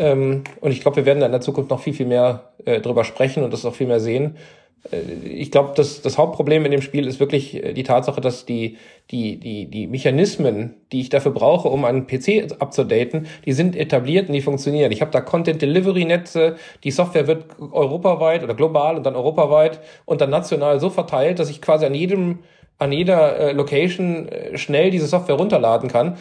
Ähm, 0.00 0.42
und 0.60 0.72
ich 0.72 0.80
glaube, 0.80 0.96
wir 0.96 1.06
werden 1.06 1.20
da 1.20 1.26
in 1.26 1.32
der 1.32 1.40
Zukunft 1.40 1.70
noch 1.70 1.80
viel, 1.80 1.94
viel 1.94 2.06
mehr 2.06 2.50
äh, 2.64 2.80
drüber 2.80 3.04
sprechen 3.04 3.44
und 3.44 3.52
das 3.52 3.64
auch 3.64 3.74
viel 3.74 3.86
mehr 3.86 4.00
sehen. 4.00 4.36
Äh, 4.90 5.00
ich 5.24 5.50
glaube, 5.50 5.72
das, 5.76 6.02
das 6.02 6.18
Hauptproblem 6.18 6.64
in 6.64 6.70
dem 6.70 6.82
Spiel 6.82 7.06
ist 7.06 7.20
wirklich 7.20 7.62
äh, 7.62 7.72
die 7.72 7.82
Tatsache, 7.82 8.20
dass 8.20 8.46
die, 8.46 8.78
die, 9.10 9.38
die, 9.38 9.66
die 9.66 9.86
Mechanismen, 9.86 10.74
die 10.92 11.00
ich 11.00 11.08
dafür 11.08 11.32
brauche, 11.32 11.68
um 11.68 11.84
einen 11.84 12.06
PC 12.06 12.56
abzudaten, 12.58 13.26
die 13.44 13.52
sind 13.52 13.76
etabliert 13.76 14.28
und 14.28 14.34
die 14.34 14.40
funktionieren. 14.40 14.92
Ich 14.92 15.00
habe 15.00 15.10
da 15.10 15.20
Content 15.20 15.62
Delivery 15.62 16.04
Netze, 16.04 16.56
die 16.84 16.90
Software 16.90 17.26
wird 17.26 17.46
europaweit 17.58 18.42
oder 18.42 18.54
global 18.54 18.96
und 18.96 19.04
dann 19.04 19.16
europaweit 19.16 19.80
und 20.04 20.20
dann 20.20 20.30
national 20.30 20.80
so 20.80 20.90
verteilt, 20.90 21.38
dass 21.38 21.50
ich 21.50 21.60
quasi 21.60 21.86
an 21.86 21.94
jedem 21.94 22.40
an 22.78 22.92
jeder 22.92 23.36
äh, 23.36 23.52
Location 23.52 24.28
äh, 24.28 24.56
schnell 24.56 24.90
diese 24.90 25.06
Software 25.06 25.34
runterladen 25.34 25.88
kann. 25.88 26.16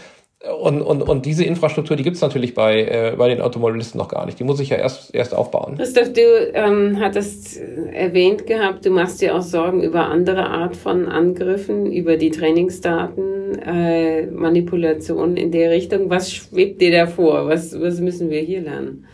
Und, 0.62 0.82
und, 0.82 1.02
und 1.02 1.26
diese 1.26 1.44
Infrastruktur, 1.44 1.98
die 1.98 2.04
gibt's 2.04 2.22
natürlich 2.22 2.54
bei, 2.54 2.82
äh, 2.84 3.16
bei 3.18 3.28
den 3.28 3.42
Automobilisten 3.42 3.98
noch 3.98 4.08
gar 4.08 4.26
nicht. 4.26 4.40
Die 4.40 4.44
muss 4.44 4.60
ich 4.60 4.70
ja 4.70 4.78
erst, 4.78 5.14
erst 5.14 5.36
aufbauen. 5.36 5.76
Christoph, 5.78 6.14
du 6.14 6.22
ähm, 6.54 7.00
hattest 7.00 7.60
erwähnt 7.92 8.48
gehabt, 8.48 8.86
du 8.86 8.90
machst 8.90 9.22
dir 9.22 9.36
auch 9.36 9.42
Sorgen 9.42 9.84
über 9.84 10.06
andere 10.06 10.48
Art 10.48 10.76
von 10.76 11.08
Angriffen, 11.08 11.92
über 11.92 12.18
die 12.18 12.30
Trainingsdaten, 12.30 13.60
äh, 13.60 14.28
Manipulationen 14.28 15.38
in 15.38 15.52
der 15.52 15.72
Richtung. 15.72 16.10
Was 16.10 16.32
schwebt 16.32 16.82
dir 16.82 16.92
da 16.92 17.08
vor? 17.08 17.48
Was, 17.48 17.80
was 17.80 18.00
müssen 18.00 18.30
wir 18.30 18.42
hier 18.42 18.62
lernen? 18.62 19.06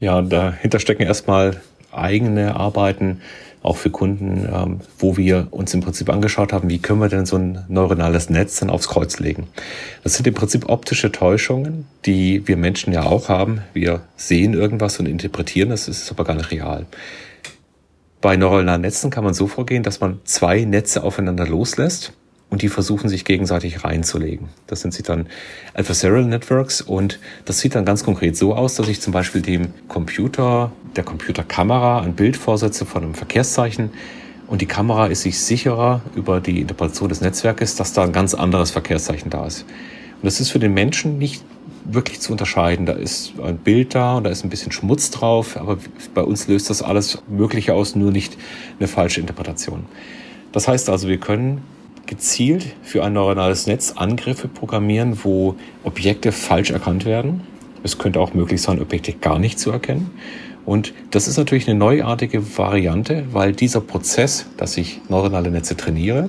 Ja, 0.00 0.20
dahinter 0.22 0.78
stecken 0.78 1.02
erstmal 1.02 1.60
eigene 1.92 2.56
Arbeiten 2.56 3.20
auch 3.62 3.76
für 3.76 3.90
Kunden, 3.90 4.48
ähm, 4.52 4.80
wo 4.98 5.16
wir 5.16 5.48
uns 5.50 5.74
im 5.74 5.80
Prinzip 5.80 6.08
angeschaut 6.08 6.52
haben, 6.52 6.70
wie 6.70 6.78
können 6.78 7.00
wir 7.00 7.08
denn 7.08 7.26
so 7.26 7.36
ein 7.36 7.64
neuronales 7.68 8.30
Netz 8.30 8.60
dann 8.60 8.70
aufs 8.70 8.88
Kreuz 8.88 9.18
legen. 9.18 9.48
Das 10.04 10.14
sind 10.14 10.26
im 10.26 10.34
Prinzip 10.34 10.68
optische 10.68 11.10
Täuschungen, 11.10 11.86
die 12.04 12.46
wir 12.46 12.56
Menschen 12.56 12.92
ja 12.92 13.02
auch 13.02 13.28
haben. 13.28 13.62
Wir 13.72 14.02
sehen 14.16 14.54
irgendwas 14.54 15.00
und 15.00 15.06
interpretieren 15.06 15.70
das, 15.70 15.88
ist 15.88 16.10
aber 16.10 16.24
gar 16.24 16.34
nicht 16.34 16.52
real. 16.52 16.86
Bei 18.20 18.36
neuronalen 18.36 18.82
Netzen 18.82 19.10
kann 19.10 19.24
man 19.24 19.34
so 19.34 19.46
vorgehen, 19.46 19.82
dass 19.82 20.00
man 20.00 20.20
zwei 20.24 20.64
Netze 20.64 21.02
aufeinander 21.02 21.46
loslässt 21.46 22.12
und 22.48 22.62
die 22.62 22.68
versuchen 22.68 23.08
sich 23.08 23.24
gegenseitig 23.24 23.84
reinzulegen. 23.84 24.48
Das 24.68 24.80
sind 24.80 24.94
sie 24.94 25.02
dann 25.02 25.26
Adversarial 25.74 26.24
Networks 26.24 26.80
und 26.80 27.18
das 27.44 27.58
sieht 27.58 27.74
dann 27.74 27.84
ganz 27.84 28.04
konkret 28.04 28.36
so 28.36 28.54
aus, 28.54 28.76
dass 28.76 28.88
ich 28.88 29.00
zum 29.00 29.12
Beispiel 29.12 29.42
dem 29.42 29.74
Computer, 29.88 30.72
der 30.96 31.04
Computerkamera 31.04 32.00
ein 32.00 32.14
Bild 32.14 32.36
vorsetze 32.36 32.86
von 32.86 33.02
einem 33.02 33.14
Verkehrszeichen 33.14 33.90
und 34.46 34.60
die 34.60 34.66
Kamera 34.66 35.06
ist 35.06 35.22
sich 35.22 35.38
sicherer 35.38 36.02
über 36.14 36.40
die 36.40 36.60
Interpretation 36.60 37.08
des 37.08 37.20
Netzwerkes, 37.20 37.74
dass 37.74 37.92
da 37.92 38.04
ein 38.04 38.12
ganz 38.12 38.34
anderes 38.34 38.70
Verkehrszeichen 38.70 39.30
da 39.30 39.46
ist. 39.46 39.62
Und 39.62 40.24
das 40.24 40.40
ist 40.40 40.50
für 40.50 40.58
den 40.58 40.72
Menschen 40.72 41.18
nicht 41.18 41.42
wirklich 41.84 42.20
zu 42.20 42.32
unterscheiden. 42.32 42.86
Da 42.86 42.92
ist 42.92 43.34
ein 43.42 43.58
Bild 43.58 43.94
da 43.94 44.16
und 44.16 44.24
da 44.24 44.30
ist 44.30 44.44
ein 44.44 44.50
bisschen 44.50 44.72
Schmutz 44.72 45.10
drauf, 45.10 45.56
aber 45.56 45.78
bei 46.14 46.22
uns 46.22 46.46
löst 46.48 46.70
das 46.70 46.82
alles 46.82 47.18
Mögliche 47.28 47.74
aus, 47.74 47.96
nur 47.96 48.12
nicht 48.12 48.36
eine 48.78 48.88
falsche 48.88 49.20
Interpretation. 49.20 49.84
Das 50.52 50.68
heißt 50.68 50.88
also, 50.90 51.08
wir 51.08 51.18
können 51.18 51.62
gezielt 52.06 52.66
für 52.82 53.04
ein 53.04 53.12
neuronales 53.12 53.66
Netz 53.66 53.94
Angriffe 53.96 54.46
programmieren, 54.46 55.18
wo 55.24 55.56
Objekte 55.82 56.30
falsch 56.30 56.70
erkannt 56.70 57.04
werden. 57.04 57.42
Es 57.82 57.98
könnte 57.98 58.20
auch 58.20 58.32
möglich 58.32 58.62
sein, 58.62 58.80
Objekte 58.80 59.12
gar 59.12 59.38
nicht 59.38 59.58
zu 59.58 59.70
erkennen. 59.70 60.10
Und 60.66 60.92
das 61.12 61.28
ist 61.28 61.38
natürlich 61.38 61.68
eine 61.68 61.78
neuartige 61.78 62.58
Variante, 62.58 63.24
weil 63.32 63.52
dieser 63.52 63.80
Prozess, 63.80 64.46
dass 64.56 64.76
ich 64.76 65.00
neuronale 65.08 65.50
Netze 65.50 65.76
trainiere, 65.76 66.26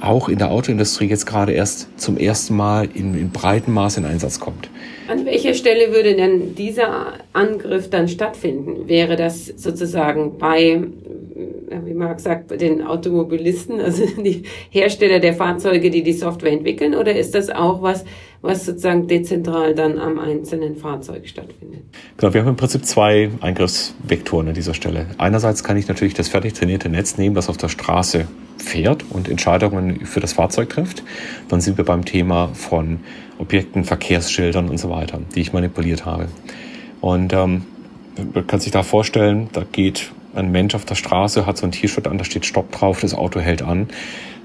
auch 0.00 0.28
in 0.28 0.38
der 0.38 0.50
Autoindustrie 0.50 1.06
jetzt 1.06 1.26
gerade 1.26 1.52
erst 1.52 1.88
zum 2.00 2.16
ersten 2.16 2.56
Mal 2.56 2.88
in, 2.92 3.14
in 3.14 3.30
breitem 3.30 3.74
Maß 3.74 3.98
in 3.98 4.04
Einsatz 4.04 4.40
kommt. 4.40 4.68
An 5.08 5.24
welcher 5.24 5.54
Stelle 5.54 5.92
würde 5.92 6.14
denn 6.14 6.54
dieser 6.54 7.14
Angriff 7.32 7.88
dann 7.90 8.08
stattfinden? 8.08 8.88
Wäre 8.88 9.16
das 9.16 9.46
sozusagen 9.46 10.38
bei 10.38 10.82
wie 11.84 11.94
Marc 11.94 12.20
sagt, 12.20 12.60
den 12.60 12.82
Automobilisten, 12.82 13.80
also 13.80 14.04
die 14.22 14.42
Hersteller 14.70 15.18
der 15.18 15.34
Fahrzeuge, 15.34 15.90
die 15.90 16.02
die 16.02 16.12
Software 16.12 16.52
entwickeln, 16.52 16.94
oder 16.94 17.14
ist 17.14 17.34
das 17.34 17.50
auch 17.50 17.82
was, 17.82 18.04
was 18.44 18.66
sozusagen 18.66 19.08
dezentral 19.08 19.74
dann 19.74 19.98
am 19.98 20.18
einzelnen 20.18 20.76
Fahrzeug 20.76 21.26
stattfindet? 21.26 21.82
Genau, 22.18 22.34
wir 22.34 22.42
haben 22.42 22.48
im 22.48 22.56
Prinzip 22.56 22.84
zwei 22.84 23.30
Eingriffsvektoren 23.40 24.48
an 24.48 24.54
dieser 24.54 24.74
Stelle. 24.74 25.06
Einerseits 25.16 25.64
kann 25.64 25.78
ich 25.78 25.88
natürlich 25.88 26.12
das 26.12 26.28
fertig 26.28 26.52
trainierte 26.52 26.90
Netz 26.90 27.16
nehmen, 27.16 27.34
das 27.34 27.48
auf 27.48 27.56
der 27.56 27.68
Straße 27.68 28.26
fährt 28.58 29.04
und 29.10 29.28
Entscheidungen 29.28 30.04
für 30.04 30.20
das 30.20 30.34
Fahrzeug 30.34 30.68
trifft. 30.68 31.02
Dann 31.48 31.62
sind 31.62 31.78
wir 31.78 31.84
beim 31.84 32.04
Thema 32.04 32.50
von 32.52 33.00
Objekten, 33.38 33.84
Verkehrsschildern 33.84 34.68
und 34.68 34.78
so 34.78 34.90
weiter, 34.90 35.20
die 35.34 35.40
ich 35.40 35.54
manipuliert 35.54 36.04
habe. 36.04 36.28
Und 37.00 37.32
ähm, 37.32 37.64
man 38.34 38.46
kann 38.46 38.60
sich 38.60 38.72
da 38.72 38.82
vorstellen, 38.82 39.48
da 39.52 39.64
geht 39.70 40.12
ein 40.34 40.52
Mensch 40.52 40.74
auf 40.74 40.84
der 40.84 40.96
Straße, 40.96 41.46
hat 41.46 41.56
so 41.56 41.66
ein 41.66 41.72
T-Shirt 41.72 42.06
an, 42.06 42.18
da 42.18 42.24
steht 42.24 42.44
Stopp 42.44 42.72
drauf, 42.72 43.00
das 43.00 43.14
Auto 43.14 43.40
hält 43.40 43.62
an. 43.62 43.88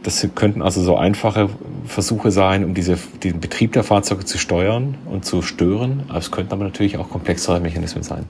Das 0.03 0.25
könnten 0.35 0.61
also 0.61 0.81
so 0.81 0.95
einfache 0.95 1.49
Versuche 1.85 2.31
sein, 2.31 2.63
um 2.63 2.73
diese, 2.73 2.97
den 3.23 3.39
Betrieb 3.39 3.73
der 3.73 3.83
Fahrzeuge 3.83 4.25
zu 4.25 4.37
steuern 4.37 4.95
und 5.05 5.25
zu 5.25 5.41
stören. 5.41 6.03
Aber 6.07 6.19
es 6.19 6.31
könnten 6.31 6.53
aber 6.53 6.63
natürlich 6.63 6.97
auch 6.97 7.09
komplexere 7.09 7.59
Mechanismen 7.59 8.03
sein. 8.03 8.25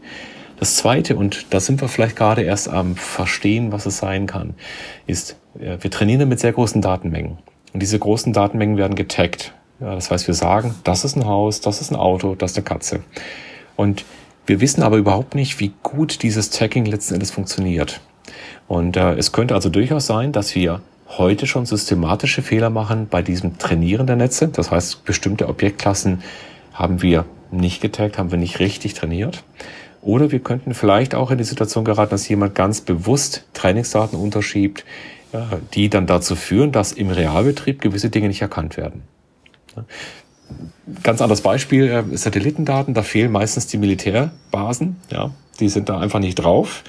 Das 0.60 0.76
Zweite, 0.76 1.16
und 1.16 1.54
da 1.54 1.60
sind 1.60 1.80
wir 1.80 1.88
vielleicht 1.88 2.16
gerade 2.16 2.42
erst 2.42 2.68
am 2.68 2.96
Verstehen, 2.96 3.72
was 3.72 3.86
es 3.86 3.98
sein 3.98 4.28
kann, 4.28 4.56
ist, 5.08 5.38
wir 5.54 5.90
trainieren 5.90 6.28
mit 6.28 6.40
sehr 6.40 6.52
großen 6.52 6.82
Datenmengen. 6.82 7.38
Und 7.72 7.82
diese 7.82 7.98
großen 7.98 8.34
Datenmengen 8.34 8.76
werden 8.76 8.96
getaggt. 8.96 9.54
Ja, 9.80 9.96
das 9.96 10.12
heißt, 10.12 10.28
wir 10.28 10.34
sagen, 10.34 10.76
das 10.84 11.06
ist 11.06 11.16
ein 11.16 11.26
Haus, 11.26 11.62
das 11.62 11.80
ist 11.80 11.92
ein 11.92 11.96
Auto, 11.96 12.36
das 12.36 12.52
ist 12.52 12.58
eine 12.58 12.66
Katze. 12.66 13.00
Und 13.78 14.04
wir 14.46 14.60
wissen 14.60 14.84
aber 14.84 14.98
überhaupt 14.98 15.36
nicht, 15.36 15.60
wie 15.62 15.72
gut 15.84 16.24
dieses 16.24 16.50
Tagging 16.50 16.86
letzten 16.86 17.14
Endes 17.14 17.32
funktioniert. 17.32 18.02
Und 18.68 18.98
äh, 18.98 19.14
es 19.14 19.32
könnte 19.32 19.56
also 19.56 19.70
durchaus 19.70 20.08
sein, 20.08 20.34
dass 20.34 20.56
wir 20.56 20.82
heute 21.18 21.48
schon 21.48 21.66
systematische 21.66 22.42
Fehler 22.42 22.70
machen 22.70 23.08
bei 23.10 23.22
diesem 23.22 23.58
Trainieren 23.58 24.08
der 24.08 24.16
Netze. 24.16 24.48
Das 24.48 24.72
heißt, 24.72 25.06
bestimmte 25.06 25.48
Objektklassen 25.48 26.22
haben 26.74 27.02
wir 27.02 27.26
nicht 27.52 27.82
getaggt, 27.82 28.18
haben 28.18 28.32
wir 28.32 28.38
nicht 28.38 28.60
richtig 28.60 28.94
trainiert. 28.94 29.44
Oder 30.02 30.32
wir 30.32 30.40
könnten 30.40 30.74
vielleicht 30.74 31.16
auch 31.16 31.32
in 31.32 31.38
die 31.38 31.44
Situation 31.44 31.84
geraten, 31.84 32.12
dass 32.12 32.30
jemand 32.30 32.56
ganz 32.56 32.82
bewusst 32.82 33.46
Trainingsdaten 33.54 34.18
unterschiebt, 34.18 34.86
die 35.74 35.90
dann 35.90 36.08
dazu 36.08 36.36
führen, 36.36 36.72
dass 36.72 36.94
im 36.94 37.10
Realbetrieb 37.10 37.82
gewisse 37.82 38.10
Dinge 38.10 38.30
nicht 38.30 38.42
erkannt 38.42 38.78
werden 38.78 39.04
ganz 41.04 41.22
anderes 41.22 41.42
Beispiel, 41.42 41.88
äh, 41.88 42.18
Satellitendaten, 42.18 42.94
da 42.94 43.04
fehlen 43.04 43.32
meistens 43.32 43.68
die 43.68 43.78
Militärbasen, 43.78 44.98
ja, 45.12 45.32
die 45.60 45.70
sind 45.70 45.90
da 45.90 46.00
einfach 46.00 46.20
nicht 46.20 46.36
drauf. 46.36 46.84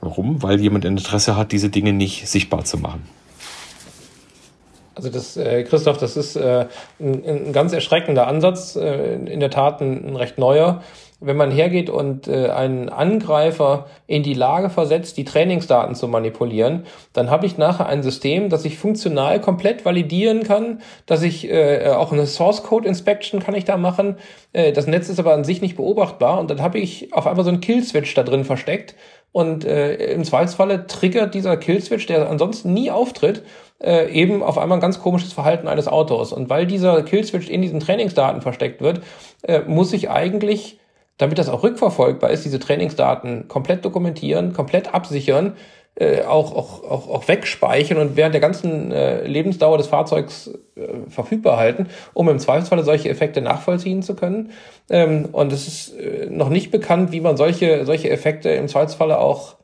Warum? 0.00 0.42
Weil 0.42 0.60
jemand 0.60 0.84
Interesse 0.84 1.36
hat, 1.36 1.52
diese 1.52 1.70
Dinge 1.70 1.92
nicht 1.92 2.28
sichtbar 2.28 2.64
zu 2.64 2.78
machen. 2.78 3.02
Also 4.96 5.10
das, 5.10 5.36
äh, 5.36 5.62
Christoph, 5.62 5.98
das 5.98 6.16
ist 6.16 6.36
äh, 6.36 6.66
ein, 6.98 7.24
ein 7.24 7.52
ganz 7.52 7.72
erschreckender 7.72 8.26
Ansatz, 8.26 8.76
äh, 8.76 9.14
in 9.14 9.40
der 9.40 9.50
Tat 9.50 9.80
ein, 9.80 10.08
ein 10.08 10.16
recht 10.16 10.38
neuer 10.38 10.82
wenn 11.20 11.36
man 11.36 11.50
hergeht 11.50 11.88
und 11.88 12.28
äh, 12.28 12.50
einen 12.50 12.90
Angreifer 12.90 13.86
in 14.06 14.22
die 14.22 14.34
Lage 14.34 14.68
versetzt, 14.68 15.16
die 15.16 15.24
Trainingsdaten 15.24 15.94
zu 15.94 16.08
manipulieren, 16.08 16.84
dann 17.14 17.30
habe 17.30 17.46
ich 17.46 17.56
nachher 17.56 17.86
ein 17.86 18.02
System, 18.02 18.50
das 18.50 18.64
ich 18.66 18.76
funktional 18.76 19.40
komplett 19.40 19.84
validieren 19.84 20.42
kann, 20.42 20.82
dass 21.06 21.22
ich 21.22 21.48
äh, 21.50 21.88
auch 21.88 22.12
eine 22.12 22.26
Source 22.26 22.62
Code 22.62 22.86
Inspection 22.86 23.40
kann 23.40 23.54
ich 23.54 23.64
da 23.64 23.78
machen. 23.78 24.16
Äh, 24.52 24.72
das 24.72 24.86
Netz 24.86 25.08
ist 25.08 25.18
aber 25.18 25.32
an 25.32 25.44
sich 25.44 25.62
nicht 25.62 25.76
beobachtbar 25.76 26.38
und 26.38 26.50
dann 26.50 26.60
habe 26.60 26.78
ich 26.78 27.14
auf 27.14 27.26
einmal 27.26 27.44
so 27.44 27.50
einen 27.50 27.60
Kill 27.60 27.82
Switch 27.82 28.12
da 28.12 28.22
drin 28.22 28.44
versteckt 28.44 28.94
und 29.32 29.64
äh, 29.64 29.94
im 30.12 30.24
Zweifelsfalle 30.24 30.86
triggert 30.86 31.34
dieser 31.34 31.56
Kill 31.56 31.80
Switch, 31.82 32.06
der 32.06 32.30
ansonsten 32.30 32.72
nie 32.72 32.90
auftritt, 32.90 33.42
äh, 33.82 34.10
eben 34.10 34.42
auf 34.42 34.56
einmal 34.56 34.78
ein 34.78 34.82
ganz 34.82 35.00
komisches 35.00 35.32
Verhalten 35.32 35.68
eines 35.68 35.88
Autos. 35.88 36.32
Und 36.32 36.48
weil 36.48 36.66
dieser 36.66 37.02
Kill 37.02 37.24
Switch 37.24 37.48
in 37.48 37.60
diesen 37.60 37.80
Trainingsdaten 37.80 38.40
versteckt 38.40 38.80
wird, 38.80 39.02
äh, 39.42 39.60
muss 39.66 39.92
ich 39.92 40.08
eigentlich 40.10 40.78
damit 41.18 41.38
das 41.38 41.48
auch 41.48 41.62
rückverfolgbar 41.62 42.30
ist, 42.30 42.44
diese 42.44 42.58
Trainingsdaten 42.58 43.48
komplett 43.48 43.84
dokumentieren, 43.84 44.52
komplett 44.52 44.92
absichern, 44.92 45.56
äh, 45.96 46.22
auch, 46.22 46.54
auch, 46.54 46.84
auch, 46.84 47.08
auch 47.08 47.28
wegspeichern 47.28 47.98
und 47.98 48.16
während 48.16 48.34
der 48.34 48.40
ganzen 48.40 48.92
äh, 48.92 49.26
Lebensdauer 49.26 49.78
des 49.78 49.86
Fahrzeugs 49.86 50.50
äh, 50.76 50.80
verfügbar 51.08 51.56
halten, 51.56 51.88
um 52.12 52.28
im 52.28 52.38
Zweifelsfalle 52.38 52.84
solche 52.84 53.08
Effekte 53.08 53.40
nachvollziehen 53.40 54.02
zu 54.02 54.14
können. 54.14 54.50
Ähm, 54.90 55.28
und 55.32 55.52
es 55.52 55.66
ist 55.66 55.98
äh, 55.98 56.26
noch 56.30 56.50
nicht 56.50 56.70
bekannt, 56.70 57.12
wie 57.12 57.20
man 57.20 57.36
solche, 57.36 57.86
solche 57.86 58.10
Effekte 58.10 58.50
im 58.50 58.68
Zweifelsfalle 58.68 59.18
auch 59.18 59.56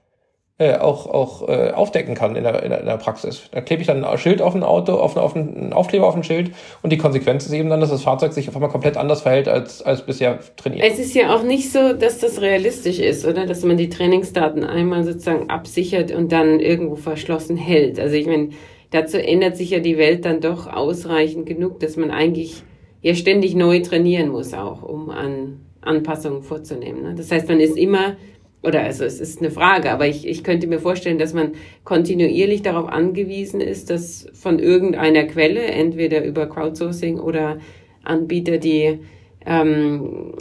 äh, 0.63 0.79
auch, 0.79 1.07
auch 1.07 1.49
äh, 1.49 1.71
aufdecken 1.71 2.15
kann 2.15 2.37
in 2.37 2.45
der, 2.45 2.63
in 2.63 2.71
der, 2.71 2.81
in 2.81 2.87
der 2.87 2.97
Praxis. 2.97 3.43
Da 3.51 3.61
klebe 3.61 3.83
ich 3.83 3.87
dann 3.89 4.05
ein 4.05 4.19
Schild 4.19 4.41
auf 4.41 4.55
ein 4.55 4.63
Auto, 4.63 4.95
auf, 4.95 5.17
auf 5.17 5.35
einen 5.35 5.73
Aufkleber 5.73 6.07
auf 6.07 6.15
ein 6.15 6.25
Schild 6.25 6.53
und 6.83 6.91
die 6.91 6.99
Konsequenz 6.99 7.47
ist 7.47 7.53
eben 7.53 7.69
dann, 7.69 7.81
dass 7.81 7.91
das 7.91 8.03
Fahrzeug 8.03 8.33
sich 8.33 8.49
auf 8.49 8.55
einmal 8.55 8.71
komplett 8.71 8.97
anders 8.97 9.23
verhält 9.23 9.49
als, 9.49 9.83
als 9.83 10.03
bisher 10.03 10.39
trainiert. 10.57 10.87
Es 10.87 10.99
ist 10.99 11.15
ja 11.15 11.35
auch 11.35 11.43
nicht 11.43 11.73
so, 11.73 11.93
dass 11.93 12.19
das 12.19 12.41
realistisch 12.41 12.99
ist, 12.99 13.27
oder? 13.27 13.47
Dass 13.47 13.65
man 13.65 13.77
die 13.77 13.89
Trainingsdaten 13.89 14.65
einmal 14.65 15.05
sozusagen 15.05 15.51
absichert 15.51 16.13
und 16.13 16.33
dann 16.33 16.61
irgendwo 16.61 16.97
verschlossen 16.97 17.57
hält. 17.57 17.99
Also 17.99 18.15
ich 18.15 18.27
meine, 18.27 18.51
dazu 18.91 19.19
ändert 19.19 19.57
sich 19.57 19.71
ja 19.71 19.81
die 19.81 19.99
Welt 19.99 20.25
dann 20.25 20.41
doch 20.41 20.67
ausreichend 20.67 21.47
genug, 21.47 21.81
dass 21.81 21.97
man 21.97 22.11
eigentlich 22.11 22.63
ja 23.01 23.15
ständig 23.15 23.55
neu 23.55 23.81
trainieren 23.81 24.29
muss 24.29 24.55
auch, 24.55 24.83
um 24.83 25.11
an 25.11 25.61
Anpassungen 25.83 26.43
vorzunehmen. 26.43 27.03
Ne? 27.03 27.15
Das 27.15 27.31
heißt, 27.31 27.49
man 27.49 27.61
ist 27.61 27.77
immer 27.77 28.17
oder 28.63 28.83
also 28.83 29.05
es 29.05 29.21
ist 29.21 29.41
eine 29.41 29.51
Frage, 29.51 29.91
aber 29.91 30.07
ich, 30.07 30.27
ich 30.27 30.45
könnte 30.45 30.69
mir 30.69 30.79
vorstellen, 30.79 31.19
dass 31.19 31.35
man 31.35 31.53
kontinuierlich 31.85 32.63
darauf 32.63 32.89
angewiesen 32.89 33.61
ist, 33.61 33.91
dass 33.91 34.29
von 34.35 34.59
irgendeiner 34.59 35.25
Quelle, 35.25 35.63
entweder 35.63 36.25
über 36.25 36.47
Crowdsourcing 36.47 37.19
oder 37.19 37.59
Anbieter, 38.05 38.59
die, 38.59 39.01
ähm, 39.45 40.35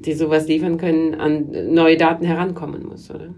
die 0.00 0.12
sowas 0.12 0.46
liefern 0.46 0.76
können, 0.76 1.14
an 1.14 1.48
neue 1.72 1.96
Daten 1.96 2.26
herankommen 2.26 2.84
muss, 2.86 3.10
oder? 3.10 3.30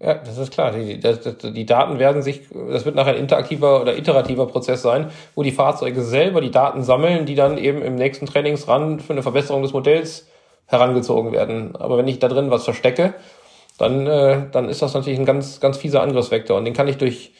Ja, 0.00 0.14
das 0.14 0.36
ist 0.36 0.52
klar. 0.52 0.72
Die, 0.72 0.98
das, 0.98 1.20
die 1.42 1.66
Daten 1.66 2.00
werden 2.00 2.22
sich, 2.22 2.42
das 2.50 2.84
wird 2.84 2.96
nachher 2.96 3.14
ein 3.14 3.20
interaktiver 3.20 3.80
oder 3.80 3.96
iterativer 3.96 4.46
Prozess 4.46 4.82
sein, 4.82 5.10
wo 5.36 5.44
die 5.44 5.52
Fahrzeuge 5.52 6.02
selber 6.02 6.40
die 6.40 6.50
Daten 6.50 6.82
sammeln, 6.82 7.24
die 7.24 7.36
dann 7.36 7.56
eben 7.56 7.82
im 7.82 7.94
nächsten 7.94 8.26
Trainingsrun 8.26 8.98
für 8.98 9.12
eine 9.12 9.22
Verbesserung 9.22 9.62
des 9.62 9.72
Modells 9.72 10.28
herangezogen 10.72 11.32
werden. 11.32 11.76
Aber 11.76 11.98
wenn 11.98 12.08
ich 12.08 12.18
da 12.18 12.28
drin 12.28 12.50
was 12.50 12.64
verstecke, 12.64 13.14
dann, 13.78 14.06
äh, 14.06 14.42
dann 14.50 14.68
ist 14.68 14.82
das 14.82 14.94
natürlich 14.94 15.18
ein 15.18 15.24
ganz, 15.24 15.60
ganz 15.60 15.76
fieser 15.76 16.02
Angriffsvektor. 16.02 16.58
Und 16.58 16.64
den 16.64 16.74
kann 16.74 16.88
ich 16.88 16.98
durch, 16.98 17.32